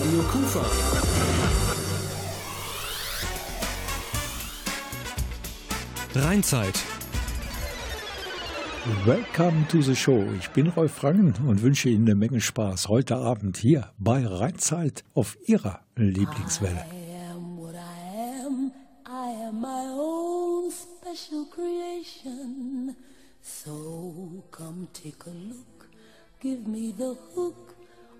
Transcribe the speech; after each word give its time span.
Radio 0.00 0.22
Kufa. 0.22 0.64
Rheinzeit. 6.14 6.74
Welcome 9.04 9.66
to 9.68 9.82
the 9.82 9.94
show. 9.94 10.24
Ich 10.38 10.48
bin 10.52 10.68
Rolf 10.68 11.04
Rangen 11.04 11.34
und 11.46 11.60
wünsche 11.60 11.90
Ihnen 11.90 12.06
eine 12.06 12.14
Menge 12.14 12.40
Spaß 12.40 12.88
heute 12.88 13.16
Abend 13.16 13.58
hier 13.58 13.90
bei 13.98 14.26
Rheinzeit 14.26 15.04
auf 15.12 15.36
Ihrer 15.44 15.80
Lieblingswelle. 15.96 16.82
I 16.90 17.34
am 17.34 17.58
what 17.58 17.74
I 17.74 18.46
am. 18.46 18.72
I 19.06 19.48
am 19.48 19.60
my 19.60 19.86
own 19.92 20.70
special 20.70 21.44
creation. 21.50 22.96
So 23.42 24.44
come 24.50 24.88
take 24.94 25.26
a 25.26 25.30
look. 25.30 25.90
Give 26.40 26.66
me 26.66 26.94
the 26.96 27.14
hook 27.34 27.74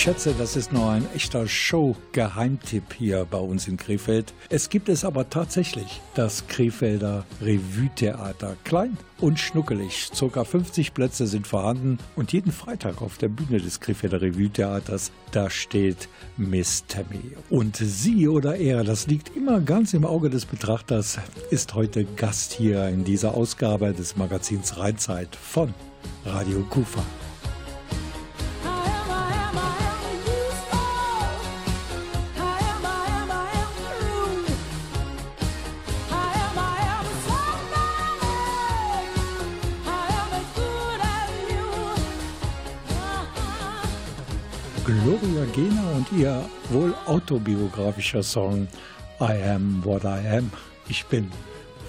schätze, 0.00 0.34
das 0.38 0.56
ist 0.56 0.72
noch 0.72 0.88
ein 0.88 1.06
echter 1.14 1.46
Show-Geheimtipp 1.46 2.94
hier 2.96 3.26
bei 3.30 3.36
uns 3.36 3.68
in 3.68 3.76
Krefeld. 3.76 4.32
Es 4.48 4.70
gibt 4.70 4.88
es 4.88 5.04
aber 5.04 5.28
tatsächlich, 5.28 6.00
das 6.14 6.46
Krefelder 6.46 7.26
Revue-Theater. 7.42 8.56
Klein 8.64 8.96
und 9.18 9.38
schnuckelig. 9.38 10.08
Circa 10.14 10.44
50 10.44 10.94
Plätze 10.94 11.26
sind 11.26 11.46
vorhanden 11.46 11.98
und 12.16 12.32
jeden 12.32 12.50
Freitag 12.50 13.02
auf 13.02 13.18
der 13.18 13.28
Bühne 13.28 13.60
des 13.60 13.80
Krefelder 13.80 14.22
Revue-Theaters, 14.22 15.12
da 15.32 15.50
steht 15.50 16.08
Miss 16.38 16.86
Tammy. 16.88 17.36
Und 17.50 17.76
sie 17.76 18.26
oder 18.26 18.56
er, 18.56 18.84
das 18.84 19.06
liegt 19.06 19.36
immer 19.36 19.60
ganz 19.60 19.92
im 19.92 20.06
Auge 20.06 20.30
des 20.30 20.46
Betrachters, 20.46 21.18
ist 21.50 21.74
heute 21.74 22.06
Gast 22.16 22.54
hier 22.54 22.88
in 22.88 23.04
dieser 23.04 23.34
Ausgabe 23.34 23.92
des 23.92 24.16
Magazins 24.16 24.78
Rheinzeit 24.78 25.36
von 25.36 25.74
Radio 26.24 26.60
Kufa. 26.70 27.04
Autobiografischer 47.30 48.22
Song 48.22 48.66
I 49.20 49.32
Am 49.54 49.84
What 49.84 50.04
I 50.04 50.26
Am. 50.38 50.50
Ich 50.88 51.06
bin, 51.06 51.30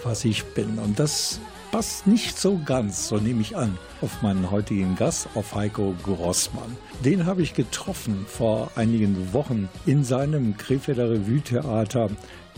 was 0.03 0.23
ich 0.25 0.43
bin. 0.53 0.77
Und 0.77 0.99
das 0.99 1.39
passt 1.71 2.05
nicht 2.05 2.38
so 2.38 2.59
ganz, 2.63 3.07
so 3.07 3.17
nehme 3.17 3.41
ich 3.41 3.57
an, 3.57 3.77
auf 4.01 4.21
meinen 4.21 4.51
heutigen 4.51 4.95
Gast, 4.95 5.29
auf 5.33 5.55
Heiko 5.55 5.95
Grossmann. 6.03 6.77
Den 7.03 7.25
habe 7.25 7.41
ich 7.41 7.53
getroffen 7.53 8.25
vor 8.27 8.69
einigen 8.75 9.33
Wochen 9.33 9.69
in 9.85 10.03
seinem 10.03 10.57
Krefelder 10.57 11.09
Revue-Theater 11.09 12.09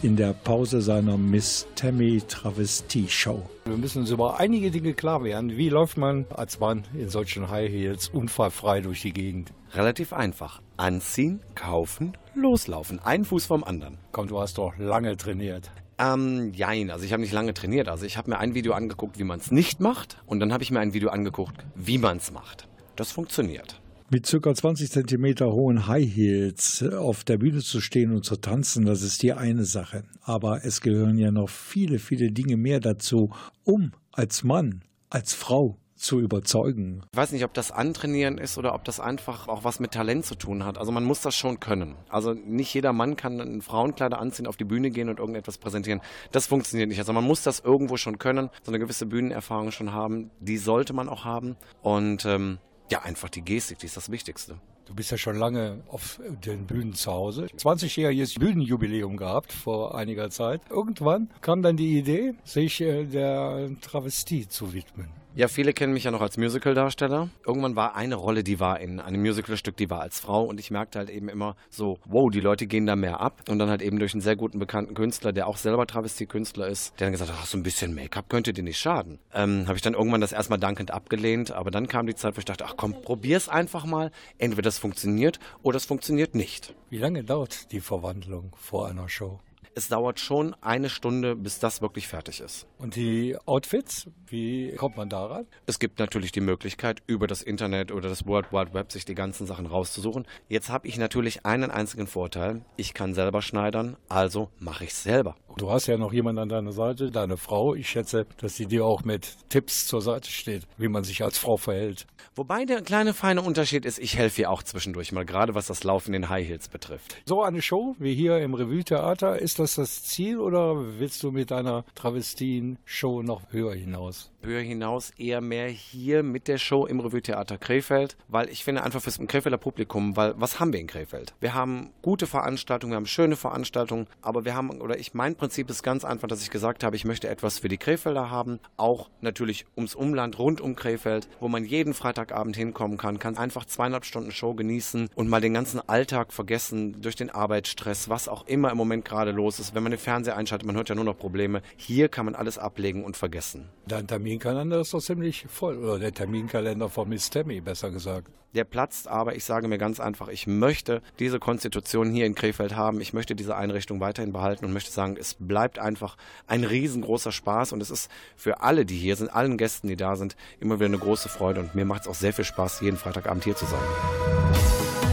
in 0.01 0.17
der 0.17 0.33
Pause 0.33 0.81
seiner 0.81 1.17
Miss 1.17 1.65
Tammy 1.75 2.21
Travestie 2.27 3.07
Show. 3.07 3.47
Wir 3.63 3.77
müssen 3.77 4.01
uns 4.01 4.11
über 4.11 4.37
einige 4.37 4.69
Dinge 4.69 4.93
klar 4.93 5.23
werden. 5.23 5.55
Wie 5.55 5.69
läuft 5.69 5.97
man 5.97 6.25
als 6.29 6.59
Mann 6.59 6.83
in 6.93 7.07
solchen 7.07 7.49
High 7.49 7.71
Heels 7.71 8.09
unfallfrei 8.09 8.81
durch 8.81 9.01
die 9.01 9.13
Gegend? 9.13 9.53
Relativ 9.73 10.11
einfach. 10.11 10.61
Anziehen, 10.75 11.39
kaufen, 11.55 12.17
loslaufen. 12.35 12.99
Ein 12.99 13.25
Fuß 13.25 13.45
vom 13.45 13.63
anderen. 13.63 13.97
Komm, 14.11 14.27
du 14.27 14.39
hast 14.39 14.57
doch 14.57 14.77
lange 14.77 15.17
trainiert. 15.17 15.71
Ähm, 15.97 16.51
jein, 16.53 16.89
also 16.89 17.05
ich 17.05 17.13
habe 17.13 17.21
nicht 17.21 17.33
lange 17.33 17.53
trainiert. 17.53 17.87
Also 17.87 18.05
ich 18.05 18.17
habe 18.17 18.31
mir 18.31 18.39
ein 18.39 18.55
Video 18.55 18.73
angeguckt, 18.73 19.19
wie 19.19 19.23
man 19.23 19.39
es 19.39 19.51
nicht 19.51 19.79
macht. 19.79 20.17
Und 20.25 20.39
dann 20.39 20.51
habe 20.51 20.63
ich 20.63 20.71
mir 20.71 20.79
ein 20.79 20.93
Video 20.93 21.09
angeguckt, 21.09 21.65
wie 21.75 21.97
man 21.97 22.17
es 22.17 22.31
macht. 22.31 22.67
Das 22.95 23.11
funktioniert. 23.11 23.79
Mit 24.09 24.27
ca. 24.27 24.53
20 24.53 24.91
cm 24.91 25.39
hohen 25.41 25.87
High 25.87 26.07
Heels 26.07 26.83
auf 26.83 27.23
der 27.23 27.37
Bühne 27.37 27.61
zu 27.61 27.81
stehen 27.81 28.11
und 28.13 28.23
zu 28.23 28.35
tanzen, 28.35 28.85
das 28.85 29.01
ist 29.01 29.23
die 29.23 29.33
eine 29.33 29.65
Sache. 29.65 30.03
Aber 30.21 30.63
es 30.63 30.81
gehören 30.81 31.17
ja 31.17 31.31
noch 31.31 31.49
viele, 31.49 31.97
viele 31.99 32.31
Dinge 32.31 32.57
mehr 32.57 32.79
dazu, 32.79 33.31
um 33.63 33.91
als 34.11 34.43
Mann, 34.43 34.83
als 35.09 35.33
Frau 35.33 35.77
zu 36.03 36.19
überzeugen. 36.19 37.01
Ich 37.11 37.17
weiß 37.17 37.31
nicht, 37.31 37.45
ob 37.45 37.53
das 37.53 37.71
Antrainieren 37.71 38.37
ist 38.37 38.57
oder 38.57 38.75
ob 38.75 38.83
das 38.83 38.99
einfach 38.99 39.47
auch 39.47 39.63
was 39.63 39.79
mit 39.79 39.91
Talent 39.91 40.25
zu 40.25 40.35
tun 40.35 40.65
hat. 40.65 40.77
Also 40.77 40.91
man 40.91 41.03
muss 41.03 41.21
das 41.21 41.35
schon 41.35 41.59
können. 41.59 41.95
Also 42.09 42.33
nicht 42.33 42.73
jeder 42.73 42.93
Mann 42.93 43.15
kann 43.15 43.39
ein 43.39 43.61
Frauenkleider 43.61 44.19
anziehen, 44.19 44.47
auf 44.47 44.57
die 44.57 44.65
Bühne 44.65 44.91
gehen 44.91 45.09
und 45.09 45.19
irgendetwas 45.19 45.57
präsentieren. 45.57 46.01
Das 46.31 46.47
funktioniert 46.47 46.89
nicht. 46.89 46.99
Also 46.99 47.13
man 47.13 47.23
muss 47.23 47.43
das 47.43 47.61
irgendwo 47.61 47.97
schon 47.97 48.19
können, 48.19 48.49
so 48.63 48.71
eine 48.71 48.79
gewisse 48.79 49.05
Bühnenerfahrung 49.05 49.71
schon 49.71 49.93
haben. 49.93 50.29
Die 50.39 50.57
sollte 50.57 50.93
man 50.93 51.07
auch 51.07 51.23
haben. 51.23 51.55
Und 51.81 52.25
ähm, 52.25 52.59
ja, 52.91 53.01
einfach 53.01 53.29
die 53.29 53.41
Gestik, 53.41 53.79
die 53.79 53.85
ist 53.85 53.97
das 53.97 54.11
Wichtigste. 54.11 54.57
Du 54.85 54.93
bist 54.93 55.11
ja 55.11 55.17
schon 55.17 55.37
lange 55.37 55.81
auf 55.87 56.19
den 56.45 56.67
Bühnen 56.67 56.93
zu 56.93 57.09
Hause. 57.09 57.45
20-jähriges 57.45 58.37
Bühnenjubiläum 58.37 59.15
gehabt 59.15 59.53
vor 59.53 59.95
einiger 59.95 60.29
Zeit. 60.29 60.61
Irgendwann 60.69 61.29
kam 61.39 61.61
dann 61.61 61.77
die 61.77 61.97
Idee, 61.97 62.33
sich 62.43 62.81
äh, 62.81 63.05
der 63.05 63.69
Travestie 63.79 64.47
zu 64.49 64.73
widmen. 64.73 65.22
Ja, 65.35 65.47
viele 65.47 65.73
kennen 65.73 65.93
mich 65.93 66.03
ja 66.03 66.11
noch 66.11 66.21
als 66.21 66.37
Musical-Darsteller. 66.37 67.27
Irgendwann 67.43 67.75
war 67.75 67.95
eine 67.95 68.13
Rolle, 68.13 68.43
die 68.43 68.59
war 68.59 68.79
in 68.79 68.99
einem 68.99 69.19
Musicalstück, 69.23 69.75
die 69.75 69.89
war 69.89 69.99
als 69.99 70.19
Frau 70.19 70.43
und 70.43 70.59
ich 70.59 70.69
merkte 70.69 70.99
halt 70.99 71.09
eben 71.09 71.27
immer 71.27 71.55
so, 71.71 71.97
wow, 72.05 72.29
die 72.29 72.39
Leute 72.39 72.67
gehen 72.67 72.85
da 72.85 72.95
mehr 72.95 73.19
ab. 73.19 73.41
Und 73.49 73.57
dann 73.57 73.67
halt 73.67 73.81
eben 73.81 73.97
durch 73.97 74.13
einen 74.13 74.21
sehr 74.21 74.35
guten 74.35 74.59
bekannten 74.59 74.93
Künstler, 74.93 75.33
der 75.33 75.47
auch 75.47 75.57
selber 75.57 75.87
Travestie-Künstler 75.87 76.67
ist, 76.67 76.99
der 76.99 77.07
dann 77.07 77.13
gesagt 77.13 77.31
hat, 77.31 77.39
ach, 77.41 77.47
so 77.47 77.57
ein 77.57 77.63
bisschen 77.63 77.95
Make-up 77.95 78.29
könnte 78.29 78.53
dir 78.53 78.61
nicht 78.61 78.77
schaden. 78.77 79.17
Ähm, 79.33 79.63
Habe 79.65 79.75
ich 79.75 79.81
dann 79.81 79.95
irgendwann 79.95 80.21
das 80.21 80.33
erstmal 80.33 80.59
dankend 80.59 80.91
abgelehnt, 80.91 81.51
aber 81.51 81.71
dann 81.71 81.87
kam 81.87 82.05
die 82.05 82.13
Zeit, 82.13 82.35
wo 82.35 82.39
ich 82.39 82.45
dachte, 82.45 82.65
ach 82.67 82.75
komm, 82.77 83.01
probier's 83.01 83.49
einfach 83.49 83.85
mal. 83.85 84.11
Entweder 84.37 84.61
das 84.61 84.77
funktioniert 84.77 85.39
oder 85.63 85.77
es 85.77 85.85
funktioniert 85.85 86.35
nicht. 86.35 86.75
Wie 86.91 86.99
lange 86.99 87.23
dauert 87.23 87.71
die 87.71 87.81
Verwandlung 87.81 88.55
vor 88.55 88.87
einer 88.87 89.09
Show? 89.09 89.39
Es 89.75 89.87
dauert 89.87 90.19
schon 90.19 90.55
eine 90.61 90.89
Stunde, 90.89 91.35
bis 91.35 91.59
das 91.59 91.81
wirklich 91.81 92.07
fertig 92.07 92.39
ist. 92.39 92.67
Und 92.77 92.95
die 92.95 93.37
Outfits, 93.45 94.07
wie 94.27 94.73
kommt 94.75 94.97
man 94.97 95.09
daran? 95.09 95.47
Es 95.65 95.79
gibt 95.79 95.99
natürlich 95.99 96.31
die 96.31 96.41
Möglichkeit, 96.41 97.01
über 97.07 97.27
das 97.27 97.41
Internet 97.41 97.91
oder 97.91 98.09
das 98.09 98.25
World 98.25 98.51
Wide 98.51 98.73
Web 98.73 98.91
sich 98.91 99.05
die 99.05 99.15
ganzen 99.15 99.47
Sachen 99.47 99.65
rauszusuchen. 99.65 100.25
Jetzt 100.49 100.69
habe 100.69 100.87
ich 100.87 100.97
natürlich 100.97 101.45
einen 101.45 101.71
einzigen 101.71 102.07
Vorteil. 102.07 102.65
Ich 102.77 102.93
kann 102.93 103.13
selber 103.13 103.41
schneidern, 103.41 103.97
also 104.09 104.49
mache 104.59 104.83
ich 104.83 104.91
es 104.91 105.03
selber. 105.03 105.35
Du 105.57 105.69
hast 105.69 105.85
ja 105.85 105.97
noch 105.97 106.13
jemanden 106.13 106.41
an 106.41 106.49
deiner 106.49 106.71
Seite, 106.71 107.11
deine 107.11 107.37
Frau. 107.37 107.75
Ich 107.75 107.87
schätze, 107.87 108.25
dass 108.37 108.55
sie 108.55 108.65
dir 108.65 108.85
auch 108.85 109.03
mit 109.03 109.37
Tipps 109.49 109.85
zur 109.85 110.01
Seite 110.01 110.31
steht, 110.31 110.63
wie 110.77 110.87
man 110.87 111.03
sich 111.03 111.23
als 111.23 111.37
Frau 111.37 111.57
verhält. 111.57 112.07
Wobei 112.35 112.65
der 112.65 112.81
kleine 112.81 113.13
feine 113.13 113.43
Unterschied 113.43 113.85
ist, 113.85 113.99
ich 113.99 114.17
helfe 114.17 114.41
ihr 114.41 114.49
auch 114.49 114.63
zwischendurch 114.63 115.11
mal, 115.11 115.25
gerade 115.25 115.53
was 115.53 115.67
das 115.67 115.83
Laufen 115.83 116.15
in 116.15 116.29
High 116.29 116.47
Heels 116.47 116.69
betrifft. 116.69 117.17
So 117.25 117.43
eine 117.43 117.61
Show 117.61 117.95
wie 117.99 118.15
hier 118.15 118.39
im 118.39 118.55
Revue-Theater, 118.55 119.37
ist 119.39 119.59
das 119.59 119.62
das 119.75 120.03
Ziel 120.03 120.39
oder 120.39 120.99
willst 120.99 121.23
du 121.23 121.31
mit 121.31 121.51
deiner 121.51 121.85
Travestien-Show 121.95 123.23
noch 123.23 123.41
höher 123.51 123.73
hinaus? 123.73 124.31
Höher 124.41 124.61
hinaus 124.61 125.11
eher 125.17 125.39
mehr 125.39 125.69
hier 125.69 126.21
mit 126.21 126.49
der 126.49 126.57
Show 126.57 126.85
im 126.85 126.99
Revue-Theater 126.99 127.57
Krefeld, 127.57 128.17
weil 128.27 128.49
ich 128.49 128.63
finde 128.65 128.83
einfach 128.83 129.01
fürs 129.01 129.17
Krefelder 129.25 129.57
Publikum, 129.57 130.17
weil 130.17 130.33
was 130.37 130.59
haben 130.59 130.73
wir 130.73 130.81
in 130.81 130.87
Krefeld? 130.87 131.33
Wir 131.39 131.53
haben 131.53 131.91
gute 132.01 132.27
Veranstaltungen, 132.27 132.91
wir 132.91 132.97
haben 132.97 133.05
schöne 133.05 133.37
Veranstaltungen, 133.37 134.07
aber 134.21 134.43
wir 134.43 134.53
haben, 134.53 134.81
oder 134.81 134.99
ich, 134.99 135.13
mein 135.13 135.35
Prinzip 135.35 135.69
ist 135.69 135.81
ganz 135.81 136.03
einfach, 136.03 136.27
dass 136.27 136.41
ich 136.41 136.49
gesagt 136.49 136.83
habe, 136.83 136.97
ich 136.97 137.05
möchte 137.05 137.29
etwas 137.29 137.59
für 137.59 137.69
die 137.69 137.77
Krefelder 137.77 138.29
haben, 138.29 138.59
auch 138.75 139.09
natürlich 139.21 139.65
ums 139.77 139.95
Umland 139.95 140.37
rund 140.39 140.59
um 140.59 140.75
Krefeld, 140.75 141.29
wo 141.39 141.47
man 141.47 141.63
jeden 141.63 141.93
Freitagabend 141.93 142.57
hinkommen 142.57 142.97
kann, 142.97 143.19
kann 143.19 143.37
einfach 143.37 143.65
zweieinhalb 143.65 144.03
Stunden 144.03 144.31
Show 144.31 144.53
genießen 144.53 145.09
und 145.15 145.29
mal 145.29 145.41
den 145.41 145.53
ganzen 145.53 145.79
Alltag 145.87 146.33
vergessen 146.33 147.01
durch 147.01 147.15
den 147.15 147.29
Arbeitsstress, 147.29 148.09
was 148.09 148.27
auch 148.27 148.45
immer 148.47 148.71
im 148.71 148.77
Moment 148.77 149.05
gerade 149.05 149.31
los 149.31 149.52
ist. 149.59 149.75
Wenn 149.75 149.83
man 149.83 149.91
den 149.91 149.99
Fernseher 149.99 150.37
einschaltet, 150.37 150.65
man 150.65 150.75
hört 150.75 150.89
ja 150.89 150.95
nur 150.95 151.03
noch 151.03 151.17
Probleme. 151.17 151.61
Hier 151.75 152.09
kann 152.09 152.25
man 152.25 152.35
alles 152.35 152.57
ablegen 152.57 153.03
und 153.03 153.17
vergessen. 153.17 153.69
Dein 153.87 154.07
Terminkalender 154.07 154.81
ist 154.81 154.93
doch 154.93 155.01
ziemlich 155.01 155.45
voll, 155.49 155.77
oder 155.77 155.99
der 155.99 156.13
Terminkalender 156.13 156.89
von 156.89 157.09
Miss 157.09 157.29
Tammy, 157.29 157.61
besser 157.61 157.91
gesagt. 157.91 158.29
Der 158.53 158.65
platzt, 158.65 159.07
aber 159.07 159.35
ich 159.35 159.45
sage 159.45 159.67
mir 159.67 159.79
ganz 159.79 159.99
einfach, 159.99 160.27
ich 160.27 160.45
möchte 160.45 161.01
diese 161.17 161.39
Konstitution 161.39 162.11
hier 162.11 162.27
in 162.27 162.35
Krefeld 162.35 162.75
haben. 162.75 163.01
Ich 163.01 163.11
möchte 163.11 163.35
diese 163.35 163.55
Einrichtung 163.55 163.99
weiterhin 163.99 164.31
behalten 164.31 164.65
und 164.65 164.73
möchte 164.73 164.91
sagen, 164.91 165.17
es 165.19 165.35
bleibt 165.39 165.79
einfach 165.79 166.17
ein 166.45 166.63
riesengroßer 166.63 167.31
Spaß 167.31 167.73
und 167.73 167.81
es 167.81 167.89
ist 167.89 168.11
für 168.35 168.61
alle, 168.61 168.85
die 168.85 168.95
hier 168.95 169.15
sind, 169.15 169.33
allen 169.33 169.57
Gästen, 169.57 169.87
die 169.87 169.95
da 169.95 170.15
sind, 170.15 170.35
immer 170.59 170.75
wieder 170.75 170.85
eine 170.85 170.99
große 170.99 171.29
Freude 171.29 171.61
und 171.61 171.73
mir 171.73 171.85
macht 171.85 172.03
es 172.03 172.07
auch 172.07 172.15
sehr 172.15 172.33
viel 172.33 172.45
Spaß, 172.45 172.81
jeden 172.81 172.97
Freitagabend 172.97 173.43
hier 173.43 173.55
zu 173.55 173.65
sein. 173.65 175.12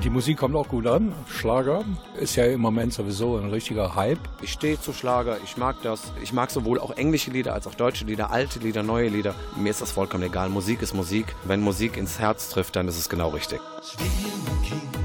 Und 0.00 0.04
die 0.04 0.08
Musik 0.08 0.38
kommt 0.38 0.56
auch 0.56 0.66
gut 0.66 0.86
an. 0.86 1.12
Schlager 1.28 1.84
ist 2.18 2.34
ja 2.34 2.46
im 2.46 2.62
Moment 2.62 2.94
sowieso 2.94 3.36
ein 3.36 3.50
richtiger 3.50 3.96
Hype. 3.96 4.18
Ich 4.40 4.50
stehe 4.50 4.80
zu 4.80 4.94
Schlager, 4.94 5.36
ich 5.44 5.58
mag 5.58 5.76
das. 5.82 6.10
Ich 6.22 6.32
mag 6.32 6.50
sowohl 6.50 6.80
auch 6.80 6.92
englische 6.92 7.30
Lieder 7.30 7.52
als 7.52 7.66
auch 7.66 7.74
deutsche 7.74 8.06
Lieder, 8.06 8.30
alte 8.30 8.60
Lieder, 8.60 8.82
neue 8.82 9.08
Lieder. 9.08 9.34
Mir 9.58 9.68
ist 9.68 9.82
das 9.82 9.92
vollkommen 9.92 10.22
egal. 10.22 10.48
Musik 10.48 10.80
ist 10.80 10.94
Musik. 10.94 11.26
Wenn 11.44 11.60
Musik 11.60 11.98
ins 11.98 12.18
Herz 12.18 12.48
trifft, 12.48 12.76
dann 12.76 12.88
ist 12.88 12.96
es 12.96 13.10
genau 13.10 13.28
richtig. 13.28 13.60
Kind, 14.64 14.99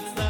noch 0.00 0.23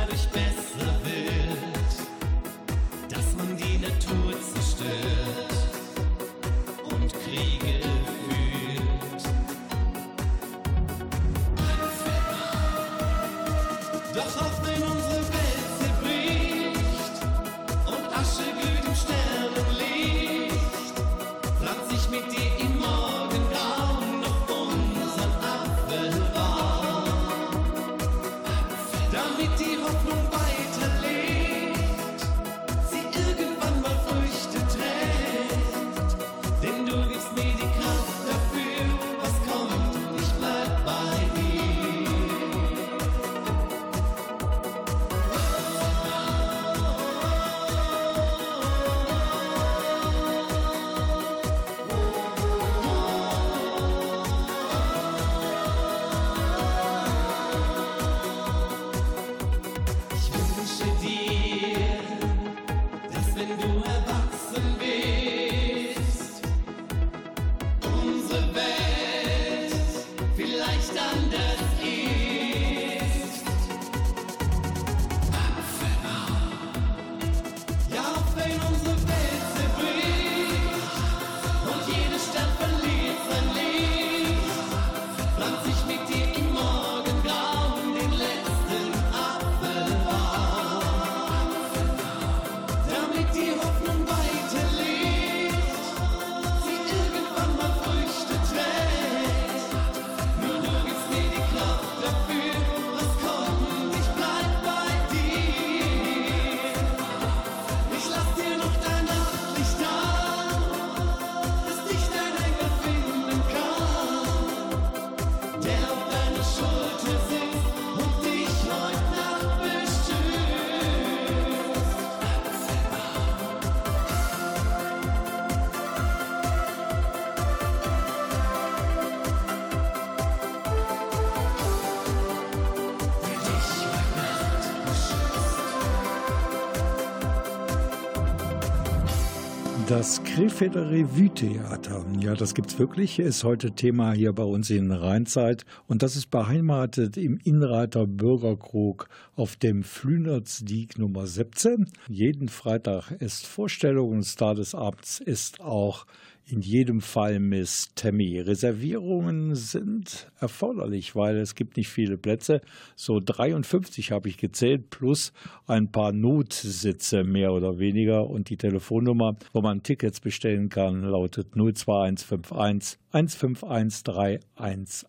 Das 139.97 140.21
Krefelder 140.25 140.91
Revue-Theater, 140.91 142.05
ja, 142.19 142.35
das 142.35 142.55
gibt's 142.55 142.81
wirklich, 142.81 143.21
ist 143.21 143.45
heute 143.45 143.71
Thema 143.71 144.13
hier 144.13 144.33
bei 144.33 144.43
uns 144.43 144.69
in 144.69 144.91
Rheinzeit. 144.91 145.65
Und 145.87 146.03
das 146.03 146.17
ist 146.17 146.33
beheimatet 146.33 147.17
im 147.17 147.39
Innreiter 147.39 148.05
Bürgerkrug 148.05 149.09
auf 149.37 149.55
dem 149.55 149.85
Flünertsdiek 149.85 150.99
Nummer 150.99 151.29
17. 151.29 151.93
Jeden 152.09 152.49
Freitag 152.49 153.13
ist 153.21 153.47
Vorstellung 153.47 154.11
und 154.11 154.25
Star 154.25 154.57
des 154.57 154.75
Abends 154.75 155.21
ist 155.21 155.61
auch 155.61 156.07
in 156.47 156.61
jedem 156.61 157.01
Fall 157.01 157.41
Miss 157.41 157.89
Tammy. 157.95 158.39
Reservierungen 158.39 159.55
sind 159.55 160.31
erforderlich, 160.39 161.17
weil 161.17 161.39
es 161.39 161.55
gibt 161.55 161.79
nicht 161.79 161.89
viele 161.89 162.19
Plätze. 162.19 162.61
So 162.97 163.19
53 163.19 164.13
habe 164.13 164.29
ich 164.29 164.37
gezählt, 164.37 164.91
plus 164.91 165.33
ein 165.67 165.91
paar 165.91 166.13
Notsitze 166.13 167.25
mehr 167.25 167.53
oder 167.53 167.79
weniger. 167.79 168.29
Und 168.29 168.51
die 168.51 168.59
Telefonnummer, 168.59 169.37
wo 169.53 169.63
man 169.63 169.83
Tickets 169.83 170.21
bestellen 170.21 170.69
kann, 170.69 171.03
lautet 171.03 171.55
02151 171.55 172.99
151 173.13 174.05
318. 174.05 175.09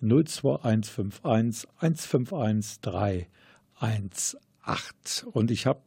02151 0.00 1.68
151 1.76 2.80
318. 2.80 5.28
Und 5.32 5.50
ich 5.50 5.66
habe 5.66 5.82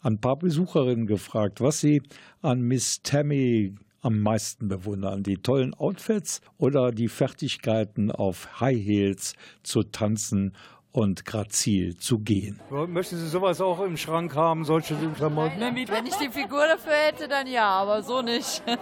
ein 0.00 0.18
paar 0.18 0.36
Besucherinnen 0.36 1.06
gefragt, 1.06 1.60
was 1.60 1.80
sie 1.80 2.00
an 2.42 2.62
Miss 2.62 3.02
Tammy 3.02 3.74
am 4.04 4.20
meisten 4.20 4.68
bewundern? 4.68 5.22
Die 5.22 5.38
tollen 5.38 5.74
Outfits 5.74 6.40
oder 6.58 6.92
die 6.92 7.08
Fertigkeiten 7.08 8.10
auf 8.10 8.60
High 8.60 8.78
Heels 8.78 9.34
zu 9.62 9.82
tanzen 9.82 10.54
und 10.92 11.24
grazil 11.24 11.96
zu 11.96 12.20
gehen? 12.20 12.60
Möchten 12.70 13.16
Sie 13.16 13.28
sowas 13.28 13.60
auch 13.60 13.80
im 13.80 13.96
Schrank 13.96 14.34
haben, 14.34 14.64
solche 14.64 14.94
Klamotten? 15.16 15.60
Wenn 15.60 16.06
ich 16.06 16.14
die 16.16 16.30
Figur 16.30 16.66
dafür 16.66 16.92
hätte, 16.92 17.26
dann 17.28 17.46
ja, 17.46 17.68
aber 17.68 18.02
so 18.02 18.22
nicht. 18.22 18.62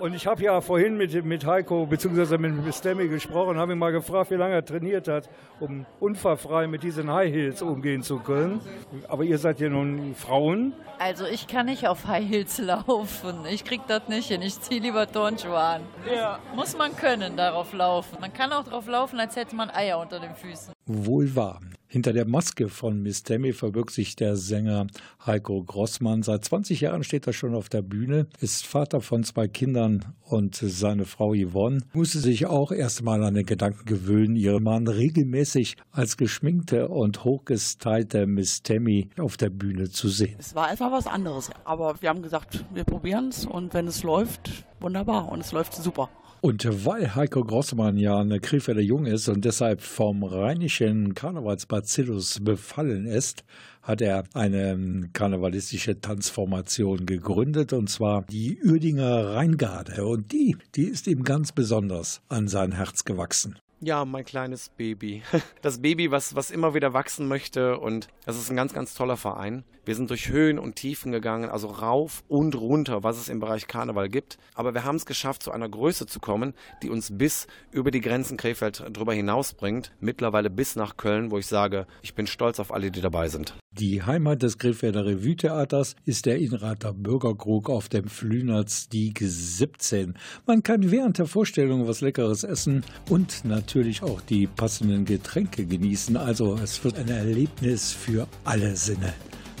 Und 0.00 0.14
ich 0.14 0.26
habe 0.26 0.42
ja 0.42 0.62
vorhin 0.62 0.96
mit, 0.96 1.24
mit 1.26 1.44
Heiko 1.44 1.84
bzw. 1.84 2.38
mit 2.38 2.74
Stemmy 2.74 3.06
gesprochen, 3.08 3.58
habe 3.58 3.72
ihn 3.72 3.78
mal 3.78 3.92
gefragt, 3.92 4.30
wie 4.30 4.36
lange 4.36 4.54
er 4.54 4.64
trainiert 4.64 5.08
hat, 5.08 5.28
um 5.60 5.84
unfallfrei 6.00 6.66
mit 6.66 6.82
diesen 6.82 7.12
High 7.12 7.30
Heels 7.30 7.60
umgehen 7.60 8.02
zu 8.02 8.18
können. 8.18 8.62
Aber 9.08 9.24
ihr 9.24 9.36
seid 9.36 9.60
ja 9.60 9.68
nun 9.68 10.14
Frauen. 10.14 10.72
Also 10.98 11.26
ich 11.26 11.46
kann 11.46 11.66
nicht 11.66 11.86
auf 11.86 12.06
High 12.06 12.26
Heels 12.26 12.58
laufen. 12.58 13.44
Ich 13.50 13.64
krieg 13.64 13.82
das 13.88 14.08
nicht 14.08 14.28
hin. 14.28 14.40
Ich 14.40 14.58
ziehe 14.58 14.80
lieber 14.80 15.06
Turnschuhe 15.06 15.58
an. 15.58 15.82
Ja. 16.10 16.38
Muss 16.54 16.76
man 16.78 16.96
können, 16.96 17.36
darauf 17.36 17.74
laufen. 17.74 18.16
Man 18.20 18.32
kann 18.32 18.52
auch 18.52 18.64
darauf 18.64 18.86
laufen, 18.86 19.20
als 19.20 19.36
hätte 19.36 19.54
man 19.54 19.68
Eier 19.68 19.98
unter 19.98 20.18
den 20.18 20.34
Füßen. 20.34 20.72
Wohl 20.86 21.36
wahr. 21.36 21.60
Hinter 21.92 22.12
der 22.12 22.24
Maske 22.24 22.68
von 22.68 23.02
Miss 23.02 23.24
Tammy 23.24 23.52
verbirgt 23.52 23.90
sich 23.90 24.14
der 24.14 24.36
Sänger 24.36 24.86
Heiko 25.26 25.60
Grossmann. 25.60 26.22
Seit 26.22 26.44
20 26.44 26.82
Jahren 26.82 27.02
steht 27.02 27.26
er 27.26 27.32
schon 27.32 27.52
auf 27.52 27.68
der 27.68 27.82
Bühne, 27.82 28.28
ist 28.38 28.64
Vater 28.64 29.00
von 29.00 29.24
zwei 29.24 29.48
Kindern 29.48 30.14
und 30.22 30.54
seine 30.54 31.04
Frau 31.04 31.34
Yvonne 31.34 31.80
musste 31.92 32.20
sich 32.20 32.46
auch 32.46 32.70
erst 32.70 33.02
mal 33.02 33.24
an 33.24 33.34
den 33.34 33.44
Gedanken 33.44 33.86
gewöhnen, 33.86 34.36
ihren 34.36 34.62
Mann 34.62 34.86
regelmäßig 34.86 35.74
als 35.90 36.16
geschminkte 36.16 36.86
und 36.86 37.24
hochgestylte 37.24 38.28
Miss 38.28 38.62
Tammy 38.62 39.08
auf 39.18 39.36
der 39.36 39.50
Bühne 39.50 39.90
zu 39.90 40.08
sehen. 40.08 40.36
Es 40.38 40.54
war 40.54 40.68
einfach 40.68 40.92
was 40.92 41.08
anderes. 41.08 41.50
Aber 41.64 42.00
wir 42.00 42.08
haben 42.08 42.22
gesagt, 42.22 42.64
wir 42.72 42.84
probieren 42.84 43.30
es 43.30 43.44
und 43.46 43.74
wenn 43.74 43.88
es 43.88 44.04
läuft, 44.04 44.64
wunderbar. 44.78 45.28
Und 45.32 45.40
es 45.40 45.50
läuft 45.50 45.74
super. 45.74 46.08
Und 46.42 46.86
weil 46.86 47.14
Heiko 47.14 47.44
Grossmann 47.44 47.98
ja 47.98 48.18
eine 48.18 48.40
Krefelder 48.40 48.80
Jung 48.80 49.04
ist 49.04 49.28
und 49.28 49.44
deshalb 49.44 49.82
vom 49.82 50.24
rheinischen 50.24 51.14
Karnevalsbacillus 51.14 52.40
befallen 52.42 53.04
ist, 53.04 53.44
hat 53.82 54.00
er 54.00 54.24
eine 54.32 55.10
karnevalistische 55.12 56.00
Tanzformation 56.00 57.04
gegründet, 57.04 57.74
und 57.74 57.90
zwar 57.90 58.22
die 58.22 58.58
Uerdinger 58.64 59.34
Rheingarde. 59.34 60.06
Und 60.06 60.32
die, 60.32 60.56
die 60.76 60.84
ist 60.84 61.06
ihm 61.08 61.24
ganz 61.24 61.52
besonders 61.52 62.22
an 62.30 62.48
sein 62.48 62.72
Herz 62.72 63.04
gewachsen. 63.04 63.58
Ja, 63.82 64.04
mein 64.04 64.26
kleines 64.26 64.68
Baby. 64.68 65.22
Das 65.62 65.80
Baby, 65.80 66.10
was, 66.10 66.34
was 66.34 66.50
immer 66.50 66.74
wieder 66.74 66.94
wachsen 66.94 67.28
möchte. 67.28 67.78
Und 67.78 68.08
das 68.24 68.38
ist 68.38 68.50
ein 68.50 68.56
ganz, 68.56 68.72
ganz 68.72 68.94
toller 68.94 69.16
Verein. 69.16 69.64
Wir 69.84 69.94
sind 69.94 70.10
durch 70.10 70.28
Höhen 70.28 70.58
und 70.58 70.76
Tiefen 70.76 71.12
gegangen, 71.12 71.48
also 71.50 71.68
rauf 71.68 72.22
und 72.28 72.54
runter, 72.54 73.02
was 73.02 73.18
es 73.18 73.28
im 73.28 73.40
Bereich 73.40 73.66
Karneval 73.66 74.08
gibt. 74.08 74.38
Aber 74.54 74.74
wir 74.74 74.84
haben 74.84 74.96
es 74.96 75.06
geschafft, 75.06 75.42
zu 75.42 75.50
einer 75.50 75.68
Größe 75.68 76.06
zu 76.06 76.20
kommen, 76.20 76.54
die 76.82 76.90
uns 76.90 77.16
bis 77.16 77.46
über 77.72 77.90
die 77.90 78.00
Grenzen 78.00 78.36
Krefeld 78.36 78.84
drüber 78.92 79.14
hinaus 79.14 79.54
bringt. 79.54 79.92
Mittlerweile 80.00 80.50
bis 80.50 80.76
nach 80.76 80.96
Köln, 80.96 81.30
wo 81.30 81.38
ich 81.38 81.46
sage, 81.46 81.86
ich 82.02 82.14
bin 82.14 82.26
stolz 82.26 82.60
auf 82.60 82.72
alle, 82.72 82.90
die 82.90 83.00
dabei 83.00 83.28
sind. 83.28 83.54
Die 83.72 84.02
Heimat 84.02 84.42
des 84.42 84.58
Krefelder 84.58 85.06
Revue-Theaters 85.06 85.94
ist 86.04 86.26
der 86.26 86.38
Inrater 86.38 86.92
Bürgerkrug 86.92 87.70
auf 87.70 87.88
dem 87.88 88.08
Flünerstieg 88.08 89.20
17. 89.22 90.14
Man 90.46 90.62
kann 90.62 90.90
während 90.90 91.18
der 91.18 91.26
Vorstellung 91.26 91.86
was 91.86 92.00
Leckeres 92.00 92.44
essen 92.44 92.84
und 93.08 93.44
natürlich 93.44 93.69
auch 94.02 94.20
die 94.20 94.48
passenden 94.48 95.04
Getränke 95.04 95.64
genießen. 95.64 96.16
Also 96.16 96.58
es 96.60 96.82
wird 96.82 96.98
ein 96.98 97.08
Erlebnis 97.08 97.92
für 97.92 98.26
alle 98.42 98.74
Sinne. 98.74 99.12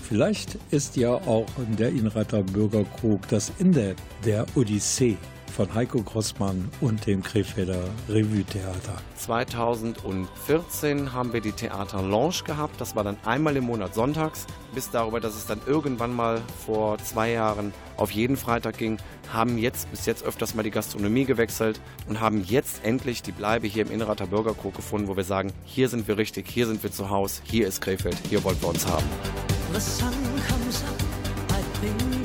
Vielleicht 0.02 0.58
ist 0.72 0.96
ja 0.96 1.14
auch 1.14 1.46
der 1.76 1.90
Inrater 1.90 2.42
Bürgerkrug 2.42 3.28
das 3.28 3.52
Ende 3.60 3.94
der 4.24 4.44
Odyssee 4.56 5.16
von 5.60 5.74
Heiko 5.74 6.02
Grossmann 6.02 6.70
und 6.80 7.06
dem 7.06 7.22
Krefelder 7.22 7.84
Revue-Theater. 8.08 8.96
2014 9.16 11.12
haben 11.12 11.34
wir 11.34 11.42
die 11.42 11.52
Theater 11.52 12.00
Lounge 12.00 12.44
gehabt. 12.46 12.80
Das 12.80 12.96
war 12.96 13.04
dann 13.04 13.18
einmal 13.26 13.54
im 13.58 13.64
Monat 13.64 13.94
sonntags. 13.94 14.46
Bis 14.74 14.90
darüber, 14.90 15.20
dass 15.20 15.34
es 15.36 15.44
dann 15.44 15.60
irgendwann 15.66 16.16
mal 16.16 16.40
vor 16.64 16.96
zwei 17.00 17.32
Jahren 17.32 17.74
auf 17.98 18.10
jeden 18.10 18.38
Freitag 18.38 18.78
ging, 18.78 18.96
haben 19.34 19.58
jetzt 19.58 19.90
bis 19.90 20.06
jetzt 20.06 20.24
öfters 20.24 20.54
mal 20.54 20.62
die 20.62 20.70
Gastronomie 20.70 21.26
gewechselt 21.26 21.78
und 22.08 22.20
haben 22.20 22.42
jetzt 22.42 22.82
endlich 22.82 23.20
die 23.20 23.32
Bleibe 23.32 23.66
hier 23.66 23.84
im 23.84 23.92
Innerater 23.92 24.28
Bürgerkrug 24.28 24.74
gefunden, 24.74 25.08
wo 25.08 25.16
wir 25.18 25.24
sagen, 25.24 25.52
hier 25.66 25.90
sind 25.90 26.08
wir 26.08 26.16
richtig, 26.16 26.48
hier 26.48 26.68
sind 26.68 26.82
wir 26.82 26.90
zu 26.90 27.10
Hause, 27.10 27.42
hier 27.44 27.68
ist 27.68 27.82
Krefeld, 27.82 28.16
hier 28.30 28.42
wollen 28.44 28.56
wir 28.62 28.70
uns 28.70 28.86
haben. 28.86 29.04
The 29.74 29.80
sun 29.80 30.14
comes 30.48 30.82
up, 30.84 31.02
I 31.50 31.62
think 31.82 32.19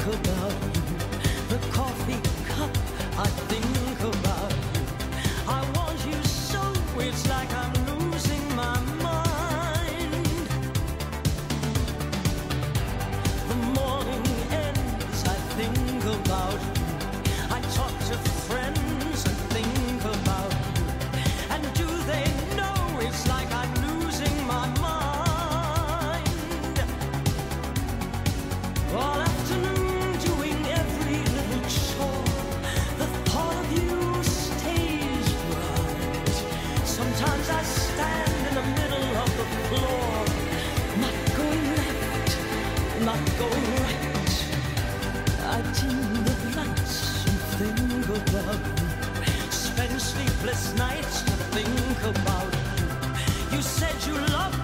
sleepless 50.46 50.78
nights 50.78 51.22
to 51.24 51.32
think 51.32 52.04
about 52.04 52.54
you. 52.54 53.58
You 53.58 53.62
said 53.64 53.96
you 54.06 54.14
loved 54.14 54.55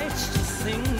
nights 0.00 0.28
to 0.32 0.38
think 0.38 0.99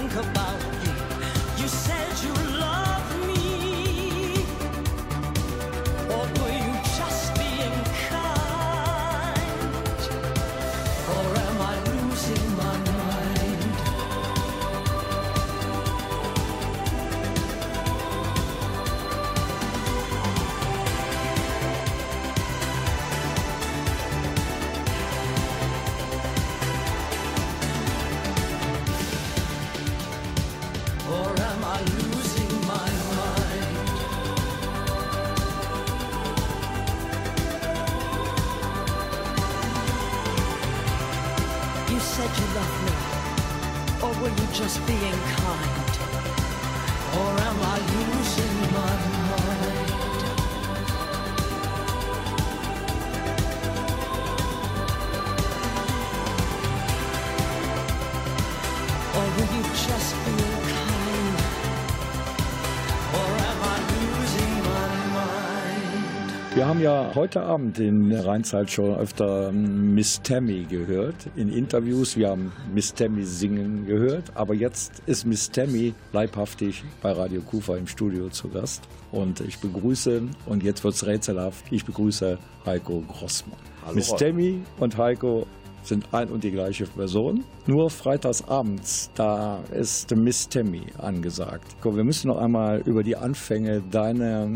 haben 66.86 67.08
ja 67.08 67.14
heute 67.14 67.42
Abend 67.42 67.78
in 67.78 68.08
der 68.08 68.24
Rheinzeit 68.24 68.70
schon 68.70 68.94
öfter 68.96 69.52
Miss 69.52 70.22
Tammy 70.22 70.64
gehört 70.68 71.14
in 71.36 71.52
Interviews. 71.52 72.16
Wir 72.16 72.30
haben 72.30 72.52
Miss 72.72 72.94
Tammy 72.94 73.24
singen 73.24 73.86
gehört, 73.86 74.32
aber 74.34 74.54
jetzt 74.54 75.02
ist 75.04 75.26
Miss 75.26 75.50
Tammy 75.50 75.92
leibhaftig 76.12 76.82
bei 77.02 77.12
Radio 77.12 77.42
Kufa 77.42 77.76
im 77.76 77.86
Studio 77.86 78.30
zu 78.30 78.48
Gast. 78.48 78.82
Und 79.12 79.40
ich 79.40 79.58
begrüße, 79.58 80.22
und 80.46 80.62
jetzt 80.62 80.82
wird's 80.82 81.04
rätselhaft, 81.04 81.64
ich 81.70 81.84
begrüße 81.84 82.38
Heiko 82.64 83.02
Grossmann. 83.06 83.58
Hallo, 83.84 83.96
Miss. 83.96 84.14
Tammy 84.16 84.62
und 84.78 84.96
Heiko 84.96 85.46
sind 85.82 86.12
ein 86.12 86.28
und 86.28 86.44
die 86.44 86.50
gleiche 86.50 86.84
Person. 86.84 87.44
Nur 87.66 87.90
freitags 87.90 88.46
abends, 88.48 89.10
da 89.14 89.60
ist 89.72 90.14
Miss 90.16 90.48
Tammy 90.48 90.82
angesagt. 90.98 91.76
Komm, 91.80 91.96
wir 91.96 92.04
müssen 92.04 92.28
noch 92.28 92.38
einmal 92.38 92.80
über 92.86 93.02
die 93.02 93.16
Anfänge 93.16 93.82
deiner, 93.90 94.48